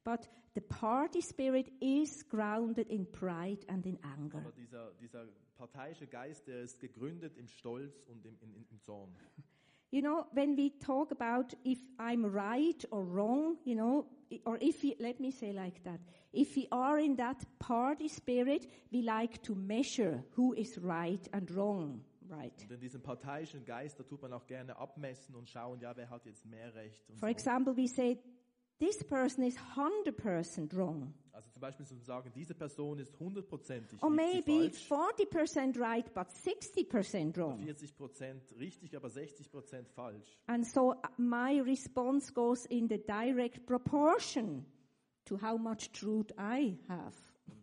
[0.04, 4.40] But the party spirit is grounded in pride and in anger.
[4.40, 5.28] Aber dieser, dieser
[5.58, 9.16] parteiische Geist, der ist gegründet im Stolz und im, in, im Zorn.
[9.92, 14.06] You know, when we talk about if I'm right or wrong, you know,
[14.46, 16.00] or if we, let me say like that,
[16.32, 21.50] if we are in that party spirit, we like to measure who is right and
[21.50, 22.54] wrong, right?
[22.62, 26.08] Und in diesem parteiischen Geist, da tut man auch gerne abmessen und schauen, ja, wer
[26.12, 27.04] hat jetzt mehr Recht.
[27.16, 27.34] For so.
[27.34, 28.20] example, we say,
[28.80, 31.14] this person is 100% wrong.
[31.32, 37.38] Also zum Beispiel zu sagen, diese Person ist hundertprozentig Or maybe 40% right, but 60%
[37.38, 37.60] wrong.
[37.64, 40.38] 40% richtig, aber 60% falsch.
[40.48, 44.66] And so uh, my response goes in the direct proportion
[45.26, 47.16] to how much truth I have.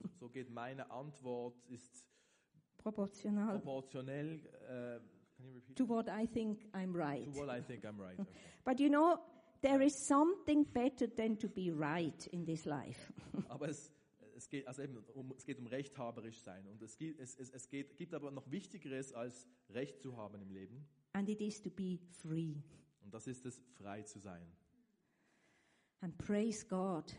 [0.02, 2.04] Und so geht meine Antwort, ist
[2.78, 4.40] Proportional proportionell,
[5.38, 5.76] repeat?
[5.76, 7.24] to what I think I'm right.
[7.24, 8.18] To what I think I'm right.
[8.18, 8.30] Okay.
[8.64, 9.18] But you know,
[9.62, 13.12] there is something better than to be right in this life.
[13.48, 13.92] Aber es,
[14.36, 16.66] es, geht, also eben um, es geht um rechthaberisch sein.
[16.66, 20.40] Und es, gibt, es, es, es geht, gibt aber noch Wichtigeres als Recht zu haben
[20.40, 20.86] im Leben.
[21.12, 22.56] And it is to be free.
[23.02, 24.46] Und das ist es, frei zu sein.
[26.00, 27.14] And praise God,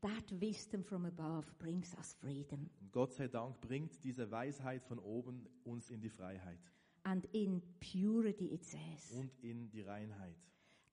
[0.00, 2.70] that wisdom from above brings us freedom.
[2.80, 6.60] Und Gott sei Dank bringt diese Weisheit von oben uns in die Freiheit
[7.04, 9.10] And in purity, it says.
[9.12, 10.36] und in die Reinheit.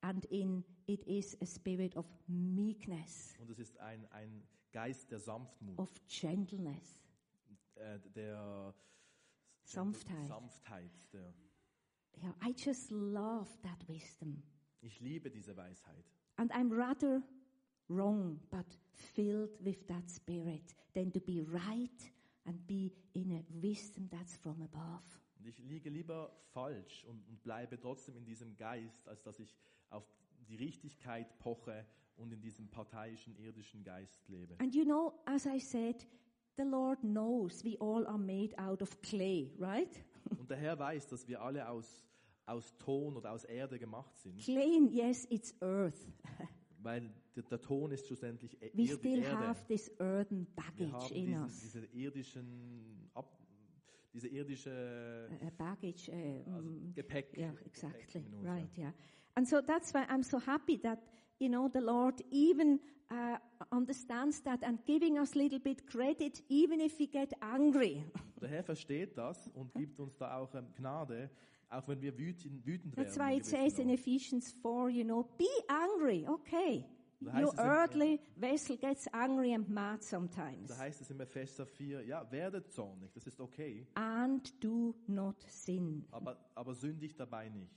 [0.01, 5.19] And in it is a spirit of meekness, Und es ist ein, ein Geist der
[5.19, 7.01] Sanftmut, of gentleness,
[7.75, 8.73] äh, der
[9.63, 10.27] Sanftheit.
[10.27, 11.33] Sanftheit der,
[12.21, 14.41] Yeah, I just love that wisdom.
[14.81, 16.05] ich liebe diese Weisheit.
[16.37, 17.21] And I'm rather
[17.89, 22.11] wrong, but filled with that spirit, than to be right
[22.45, 25.03] and be in a wisdom that's from above.
[25.37, 29.55] Und ich liege lieber falsch und, und bleibe trotzdem in diesem Geist, als dass ich
[29.89, 30.03] auf
[30.47, 31.85] die Richtigkeit poche
[32.15, 34.55] und in diesem parteiischen, irdischen Geist lebe.
[34.59, 36.05] And you know, as I said,
[36.57, 40.03] the Lord knows we all are made out of clay, right?
[40.37, 42.05] Und der Herr weiß, dass wir alle aus,
[42.45, 45.97] aus Ton oder aus Erde gemacht sind, Clay, yes, it's earth.
[46.81, 49.37] weil der, der Ton ist schlussendlich e- We Erd- still Erde.
[49.47, 51.59] have this earthen Wir baggage haben in diesen, us.
[51.61, 53.37] diese irdischen, Ab,
[54.13, 56.09] diese irdische A baggage.
[56.11, 57.37] Uh, also mm, Gepäck.
[57.37, 58.23] yeah, Gepäck exactly.
[58.43, 58.53] ja.
[58.53, 58.93] Right, yeah.
[59.35, 60.99] And so that's why I'm so happy that,
[61.39, 62.79] you know, the Lord even
[63.11, 63.37] uh,
[63.71, 68.03] understands that and giving us a little bit credit, even if we get angry.
[68.41, 71.29] Der Herr versteht das und gibt uns da auch ähm, Gnade,
[71.69, 73.89] auch wenn wir wütend, wütend That's why in it says in.
[73.89, 76.85] Ephesians 4, you know, be angry, okay.
[77.21, 80.69] Da Your im- earthly vessel gets angry and mad sometimes.
[80.69, 85.35] Da heißt es im Epheser 4, ja, werdet zornig, das ist okay, And do not
[85.49, 86.05] sin.
[86.11, 87.75] aber, aber sündigt dabei nicht.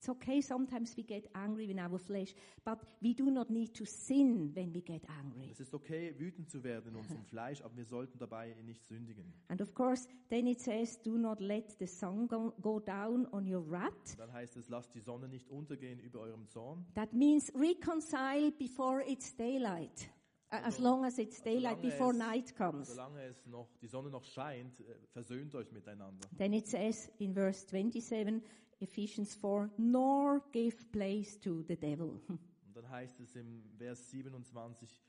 [0.00, 3.84] It's okay sometimes we get angry in our flesh, but we do not need to
[3.84, 5.50] sin when we get angry.
[5.50, 9.30] Es ist okay, wütend zu werden in unserem Fleisch, aber wir sollten dabei nicht sündigen.
[9.48, 13.46] And of course, then it says, do not let the sun go, go down on
[13.46, 14.16] your wrath.
[14.16, 16.86] Dann heißt es, lasst die Sonne nicht untergehen über eurem Zorn.
[16.94, 20.08] That means reconcile before it's daylight.
[20.50, 22.88] Uh, As long as it's daylight, solange before es- night comes.
[22.88, 26.26] Solange es noch, die Sonne noch scheint, äh, versöhnt euch miteinander.
[26.38, 28.40] Then it says in verse 27,
[28.80, 32.20] Ephesians 4, nor give place to the devil.
[32.28, 35.02] Und dann heißt es im Vers 27,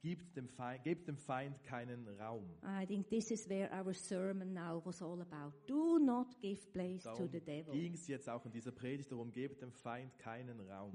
[0.00, 2.44] gebt dem Feind, gebt dem Feind keinen Raum.
[2.62, 5.54] I think this is where our sermon now was all about.
[5.66, 7.72] Do not give place to Darum the devil.
[7.72, 10.92] ging es jetzt auch in dieser Predigt darum, gebt dem Feind keinen Raum.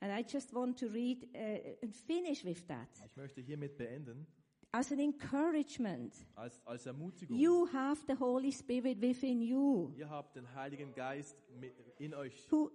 [0.00, 1.38] And I just want to read uh,
[1.82, 2.88] and finish with that.
[3.06, 4.26] Ich möchte hiermit beenden,
[4.78, 7.36] As an encouragement, als, als Ermutigung.
[7.36, 11.36] you have the Holy Spirit within you, Ihr habt den Heiligen Geist
[11.98, 12.46] in euch.
[12.48, 12.70] who,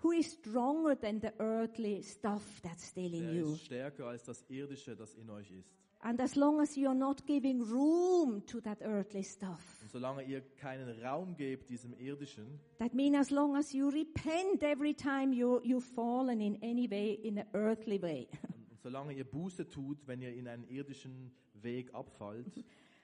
[0.00, 3.52] who is stronger than the earthly stuff that's still in Der you.
[3.54, 5.74] ist stärker als das Irdische, das in euch ist.
[6.02, 10.42] And as long as you're not giving room to that earthly stuff, Und solange ihr
[10.56, 15.60] keinen Raum gebt diesem Irdischen, that means as long as you repent every time you,
[15.64, 18.28] you've fallen in any way, in an earthly way,
[18.82, 22.46] Solange ihr Buße tut, wenn ihr in einen irdischen Weg abfallt,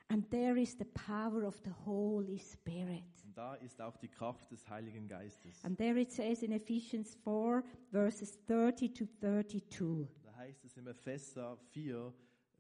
[0.09, 3.03] And there is the power of the Holy Spirit.
[3.25, 5.65] und da ist auch die Kraft des Heiligen Geistes.
[5.65, 10.07] And there it says in Ephesians 4, verses 30 to 32.
[10.23, 12.13] Da heißt es im Epheser 4,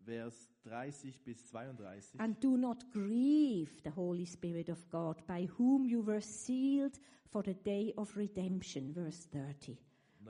[0.05, 2.21] Vers 30 bis 32.
[2.21, 6.99] And do not grieve the Holy Spirit of God, by whom you were sealed
[7.29, 8.93] for the day of redemption.
[8.93, 9.77] Verse 30.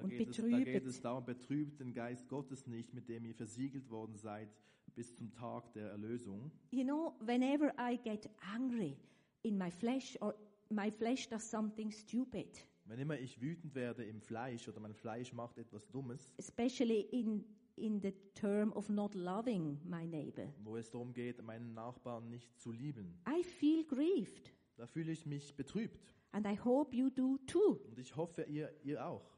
[0.02, 2.93] Und da und geht, es, da betrübet- geht es darum, betrübt den Geist Gottes nicht,
[2.94, 4.48] mit dem ihr versiegelt worden seid
[4.94, 6.51] bis zum Tag der Erlösung.
[6.70, 8.97] You know, whenever I get angry
[9.43, 10.35] in my flesh, or
[10.70, 15.32] my flesh does something stupid, Wenn immer ich wütend werde im Fleisch oder mein Fleisch
[15.32, 17.44] macht etwas Dummes, especially in,
[17.77, 22.59] in the term of not loving my neighbor, wo es darum geht, meinen Nachbarn nicht
[22.59, 24.52] zu lieben, I feel grieved.
[24.77, 26.14] da fühle ich mich betrübt.
[26.32, 27.81] And I hope you do too.
[27.89, 29.35] Und ich hoffe, ihr, ihr auch.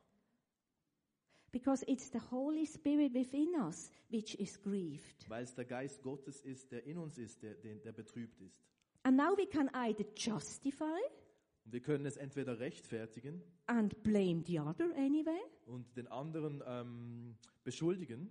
[1.50, 5.28] Because it's the Holy Spirit within us which is grieved.
[5.28, 8.62] Weil es der Geist Gottes ist, der in uns ist, der, der, der betrübt ist.
[9.04, 11.00] And now we can either justify
[11.64, 17.36] Und wir können es entweder rechtfertigen and blame the other anyway, und den anderen ähm,
[17.64, 18.30] beschuldigen,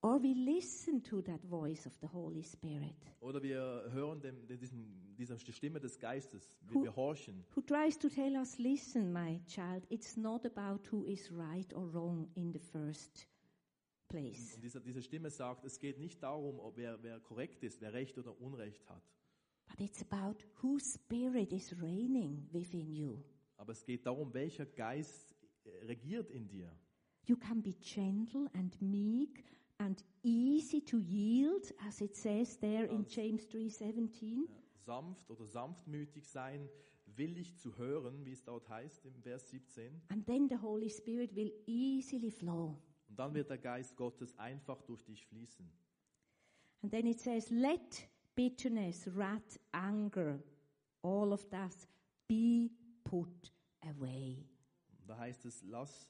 [0.00, 3.60] or we listen to that voice of the Holy Spirit oder wir
[3.92, 7.44] hören dem, diesem, dieser Stimme des Geistes, wir, Who- wir horchen.
[7.54, 11.92] who tries to tell us, listen, my child, it's not about who is right or
[11.92, 13.28] wrong in the first
[14.08, 14.54] place.
[14.54, 17.92] Und diese, diese Stimme sagt, es geht nicht darum, ob wer, wer korrekt ist, wer
[17.92, 19.02] Recht oder Unrecht hat.
[19.68, 23.18] But it's about whose spirit is reigning within you.
[23.56, 25.34] Aber es geht darum, welcher Geist
[25.64, 26.72] äh, regiert in dir.
[27.26, 29.44] You can be gentle and meek
[29.78, 33.06] and easy to yield, as it says there in.
[33.06, 34.46] James 3:17.
[34.48, 36.68] Ja, sanft oder sanftmütig sein,
[37.06, 40.02] willig zu hören, wie es dort heißt im Vers 17.
[40.08, 42.78] And then the Holy Spirit will easily flow.
[43.08, 45.70] Und dann wird der Geist Gottes einfach durch dich fließen.
[46.82, 50.40] And then it says, let bitterness, wrath, anger,
[51.02, 51.74] all of that
[52.28, 52.70] be
[53.04, 54.46] put away.
[55.06, 56.06] Da heißt es, lass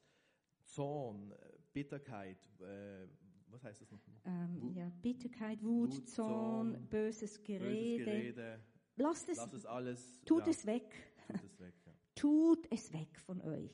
[0.64, 3.06] Zorn, äh, Bitterkeit, äh,
[3.50, 4.00] was heißt das noch?
[4.24, 8.04] Ähm, ja, Bitterkeit, Wut, Wut, Zorn, Zorn, böses Böses Gerede.
[8.04, 8.60] Gerede,
[8.96, 10.92] Lasst es, lass es alles, tut ja, es weg.
[11.28, 11.74] tut es weg.
[11.86, 11.92] Ja.
[12.14, 13.70] Tut es weg von euch.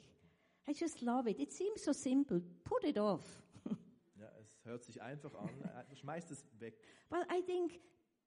[0.69, 1.39] I just love it.
[1.39, 2.43] It seems so simple.
[2.63, 3.43] Put it off.
[4.17, 6.79] Ja, es hört sich einfach an, äh, schmeißt es weg.
[7.11, 7.81] Well, I think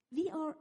[0.09, 0.55] we are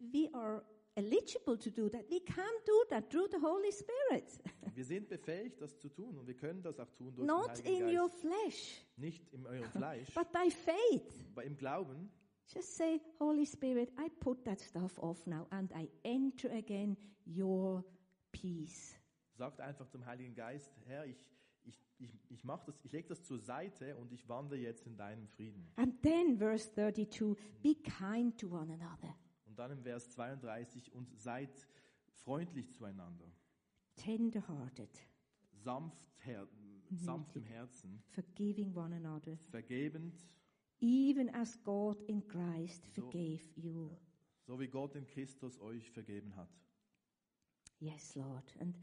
[0.00, 0.64] we are
[0.96, 2.08] eligible to do that.
[2.10, 4.38] We can do that through the Holy Spirit.
[4.74, 7.64] Wir sind befähigt, das zu tun und wir können das auch tun durch Not den
[7.66, 8.20] Heiligen in your Geist.
[8.20, 11.24] flesh, Nicht in eurem Fleisch, but by faith.
[11.32, 12.10] aber im Glauben.
[12.48, 16.96] Just say, Holy Spirit, I put that stuff off now and I enter again
[17.26, 17.84] your
[18.32, 18.94] peace.
[19.34, 21.16] Sagt einfach zum Heiligen Geist, Herr, ich,
[21.64, 24.96] ich, ich, ich, mach das, ich lege das zur Seite und ich wandle jetzt in
[24.96, 25.66] deinem Frieden.
[25.76, 29.16] And then, verse 32, be kind to one another,
[29.56, 31.48] Und dann im Vers 32, und seid
[32.10, 33.24] freundlich zueinander,
[33.94, 34.90] tender-hearted,
[35.50, 36.46] sanft, her,
[36.90, 40.20] sanft im Herzen, forgiving one another, vergebend,
[40.78, 43.96] even as God in Christ So- forgave you.
[44.46, 46.50] so wie Gott in Christus euch vergeben hat.
[47.80, 48.54] Yes, Lord.
[48.60, 48.76] And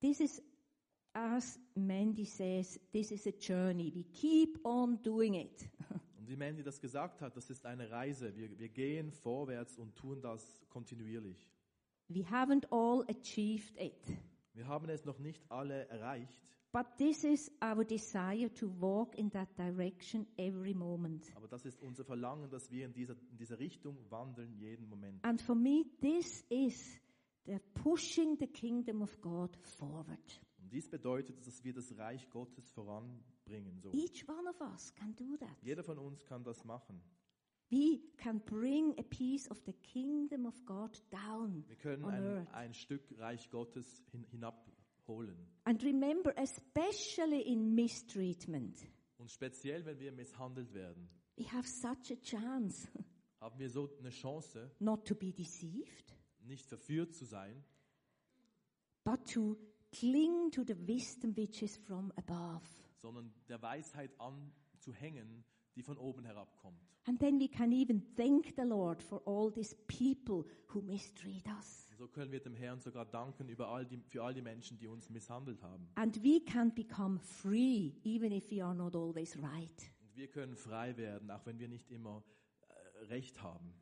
[0.00, 0.42] this is,
[1.12, 3.92] as Mandy says, this is a journey.
[3.94, 5.68] We keep on doing it.
[6.30, 8.36] Wie Mandy das gesagt hat, das ist eine Reise.
[8.36, 11.50] Wir, wir gehen vorwärts und tun das kontinuierlich.
[12.06, 14.16] We haven't all achieved it.
[14.54, 16.38] Wir haben es noch nicht alle erreicht,
[16.70, 21.26] But this is our desire to walk in that direction every moment.
[21.34, 25.24] aber das ist unser Verlangen, dass wir in dieser, in dieser Richtung wandeln, jeden Moment.
[25.24, 26.96] And for me, this is
[27.44, 30.40] the pushing the kingdom of God forward.
[30.62, 32.70] Und dies bedeutet, dass wir das Reich Gottes
[33.50, 33.80] voranbringen.
[33.80, 33.90] So.
[33.92, 35.56] Each one of us can do that.
[35.62, 37.00] Jeder von uns kann das machen.
[37.70, 42.22] We can bring a piece of the kingdom of God down Wir können on ein,
[42.24, 42.52] earth.
[42.52, 45.36] ein Stück Reich Gottes hin, hinabholen.
[45.64, 48.76] And remember, especially in mistreatment,
[49.18, 52.88] Und speziell, wenn wir misshandelt werden, we have such a chance
[53.40, 57.62] haben wir so eine Chance, not to be deceived, nicht verführt zu sein,
[59.04, 59.56] but to
[59.92, 62.62] cling to the wisdom which is from above.
[63.00, 65.44] Sondern der Weisheit anzuhängen,
[65.74, 66.78] die von oben herabkommt.
[67.06, 71.88] And then we can even thank the Lord for all these people who mistreat us.
[71.96, 74.86] So können wir dem Herrn sogar danken über all die, für all die Menschen, die
[74.86, 75.88] uns misshandelt haben.
[75.96, 79.92] And we can become free even if we are not always right.
[80.02, 82.22] Und wir können frei werden, auch wenn wir nicht immer
[82.68, 83.74] äh, Recht haben.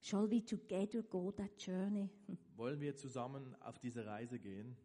[0.00, 2.10] Shall we together go that journey?
[2.56, 4.76] Wollen wir zusammen auf diese Reise gehen?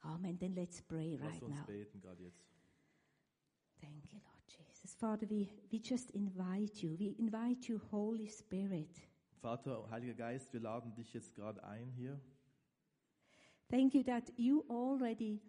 [0.00, 0.38] Amen.
[0.38, 1.66] Then let's pray Lass right uns now.
[1.66, 2.51] beten gerade jetzt.
[3.82, 4.94] Thank you, Lord Jesus.
[4.94, 6.96] Father, we, we just invite you.
[6.98, 9.00] We invite you, Holy Spirit.
[9.40, 12.20] Vater, Heiliger Geist, wir laden dich jetzt gerade ein hier.
[13.68, 15.40] Thank you that you already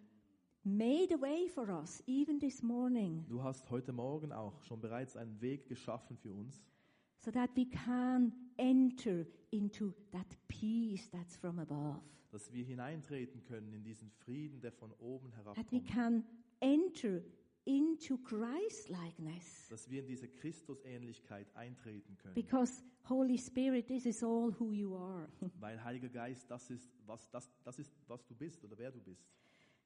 [0.64, 5.16] made a way for us, even this morning, Du hast heute Morgen auch schon bereits
[5.16, 6.60] einen Weg geschaffen für uns,
[7.18, 12.00] so that we can enter into that peace that's from above.
[12.32, 15.86] dass wir hineintreten können in diesen Frieden, der von oben That we herabkommt.
[15.86, 16.24] can
[16.60, 17.20] enter
[17.64, 19.68] into Christ-likeness.
[19.68, 22.34] Dass wir in diese Christusähnlichkeit eintreten können.
[22.34, 25.28] Because, Holy Spirit, this is all who you are.
[25.60, 29.00] Weil Heiliger Geist, das ist, was, das, das ist, was du bist oder wer du
[29.00, 29.26] bist.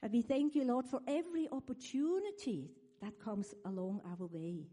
[0.01, 4.69] And we thank you, Lord, for every opportunity that comes along our way.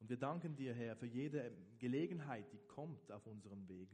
[0.00, 3.88] Und wir danken dir, Herr, für jede Gelegenheit, die kommt auf unserem Weg,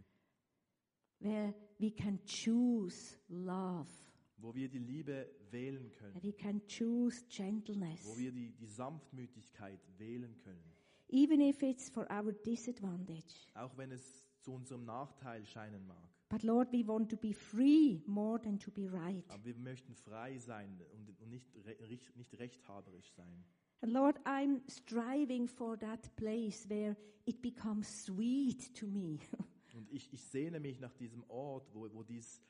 [1.21, 3.91] where we can choose love,
[4.39, 9.81] wo wir die Liebe wählen können, we can choose gentleness, wo wir die, die Sanftmütigkeit
[9.99, 10.73] wählen können,
[11.09, 13.49] even if it's for our disadvantage.
[13.55, 16.09] auch wenn es zu unserem Nachteil scheinen mag.
[16.31, 19.25] But Lord, we want to be free more than to be right.
[19.31, 23.45] Aber wir möchten frei sein und, und nicht, re, rich- nicht rechthaberisch sein.
[23.81, 29.19] And Lord, I'm striving for that place where it becomes sweet to me.
[29.75, 32.41] Und ich, ich sehne mich nach diesem Ort, wo, wo dies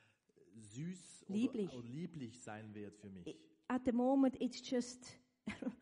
[0.60, 1.72] süß oder, Lieblich.
[1.72, 3.36] oder lieblich sein wird für mich.
[3.68, 5.18] At the moment, it's just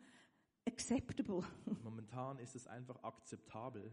[0.67, 1.43] acceptable
[1.83, 3.91] Momentan ist es einfach akzeptabel,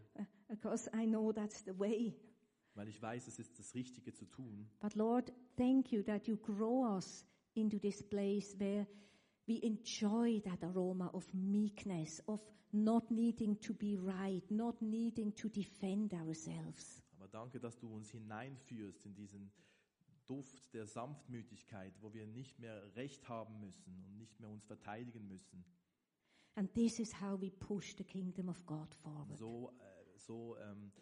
[0.48, 2.15] because I know that's the way.
[2.74, 4.69] weil ich weiß, es ist das Richtige zu tun.
[4.81, 7.24] But Lord, thank you that you grow us
[7.55, 8.86] into this place where
[9.47, 12.40] we enjoy that aroma of meekness, of
[12.73, 17.01] not needing to be right, not needing to defend ourselves.
[17.16, 19.52] Aber danke, dass du uns hineinführst in diesen
[20.26, 25.26] Duft der Sanftmütigkeit, wo wir nicht mehr Recht haben müssen und nicht mehr uns verteidigen
[25.26, 25.64] müssen.
[26.56, 29.36] And this is how we push the kingdom of God forward.
[29.36, 30.92] So, äh, so ähm,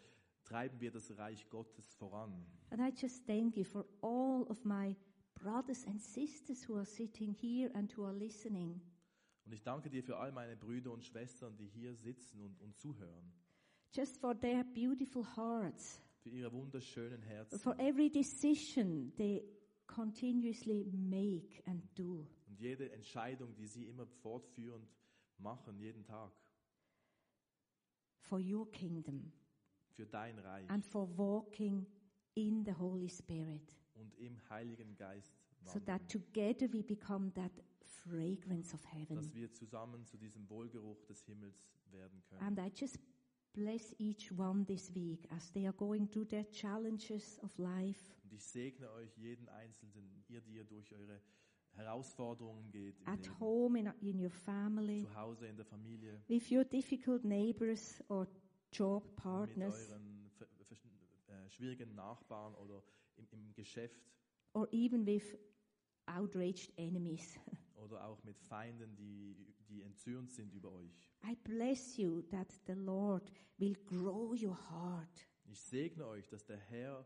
[0.43, 2.45] treiben wir das Reich Gottes voran.
[2.71, 4.95] And I just thank you for all of my
[5.35, 8.81] brothers and sisters who are sitting here and who are listening.
[9.45, 12.77] Und ich danke dir für all meine Brüder und Schwestern, die hier sitzen und, und
[12.77, 13.31] zuhören,
[13.95, 19.43] Just for their beautiful hearts, für ihre wunderschönen Herzen for every decision they
[19.87, 22.25] continuously make and do.
[22.47, 24.89] und jede Entscheidung, die sie immer fortführend
[25.37, 26.31] machen, jeden Tag,
[28.21, 29.31] for your kingdom
[29.89, 31.85] für dein Reich and for walking
[32.35, 35.35] in the Holy Spirit, und im Heiligen Geist
[35.65, 37.51] so that together we become that
[38.03, 39.15] fragrance of heaven.
[39.17, 42.41] dass wir zusammen zu diesem Wohlgeruch des Himmels werden können.
[42.41, 42.97] And I just
[43.53, 47.99] bless each one this week as they are going through their challenges of life.
[48.23, 51.21] Und ich segne euch jeden Einzelnen, ihr, die ihr durch eure
[51.75, 56.51] Herausforderungen geht, At Leben, home, in, in your family, zu Hause, in der Familie, with
[56.51, 58.27] your difficult neighbors or
[58.71, 59.79] job partners.
[59.79, 62.83] mit euren ver- ver- äh, schwierigen Nachbarn oder
[63.15, 64.01] im, im Geschäft
[64.53, 65.35] or even with
[66.05, 67.39] outraged enemies.
[67.83, 69.35] oder auch mit Feinden, die,
[69.69, 71.11] die entzürnt sind über euch.
[71.25, 75.27] I bless you that the Lord will grow your heart.
[75.45, 77.05] Ich segne euch, dass der Herr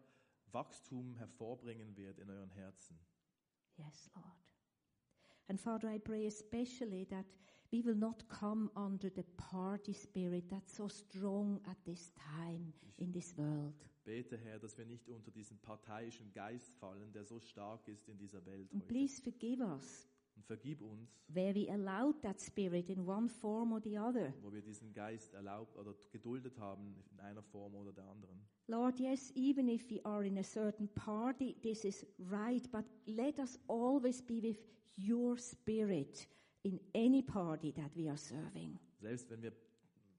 [0.51, 2.97] Wachstum hervorbringen wird in euren Herzen.
[3.77, 4.25] Yes, Lord.
[5.49, 7.25] And Father, I pray especially that
[7.71, 13.11] we will not come under the party spirit that's so strong at this time in
[13.11, 13.73] this world.
[14.03, 18.17] Bete, Herr, dass wir nicht unter diesen parteiischen Geist fallen, der so stark ist in
[18.17, 18.87] dieser Welt And heute.
[18.93, 23.81] please forgive us Und vergib uns, where we allowed that spirit in one form or
[23.81, 24.33] the other.
[24.41, 28.39] wo wir diesen Geist erlaubt oder geduldet haben in einer Form oder der anderen.
[28.67, 33.39] Lord, yes, even if we are in a certain party, this is right, but let
[33.39, 34.59] us always be with
[34.95, 36.27] your spirit
[36.63, 38.79] in any party that we are serving.
[38.99, 39.53] Selbst wenn wir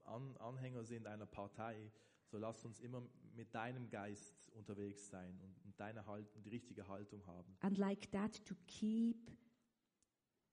[0.05, 1.77] An Anhänger sind einer Partei,
[2.24, 3.03] so lass uns immer
[3.36, 7.57] mit deinem Geist unterwegs sein und, und deine Haltung, die richtige Haltung haben.
[7.61, 9.31] And like that, to keep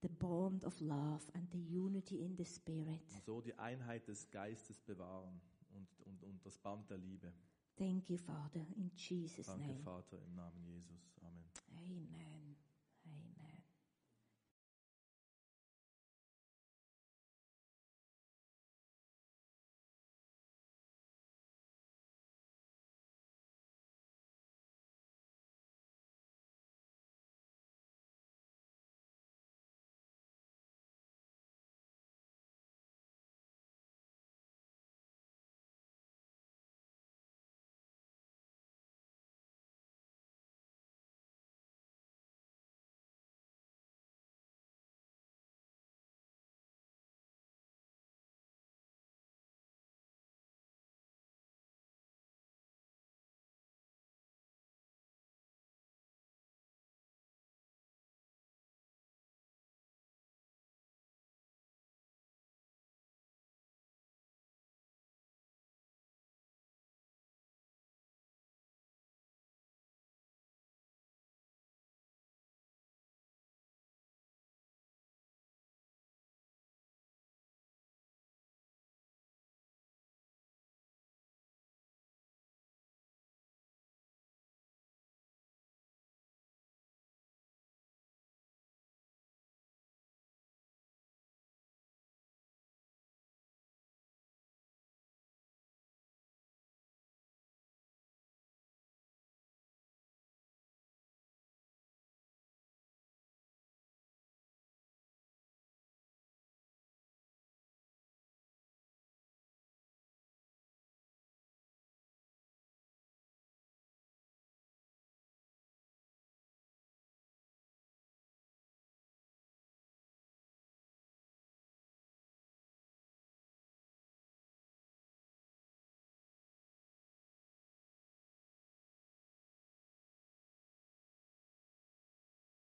[0.02, 3.02] the bond of love and the unity in the spirit.
[3.26, 5.42] So die Einheit des Geistes bewahren
[5.74, 7.32] und, und, und das Band der Liebe.
[7.78, 9.80] Thank you, Father, in Jesus' Danke, name.
[9.80, 11.12] Vater, im Namen Jesus.
[11.22, 11.44] Amen.
[11.78, 12.45] Amen.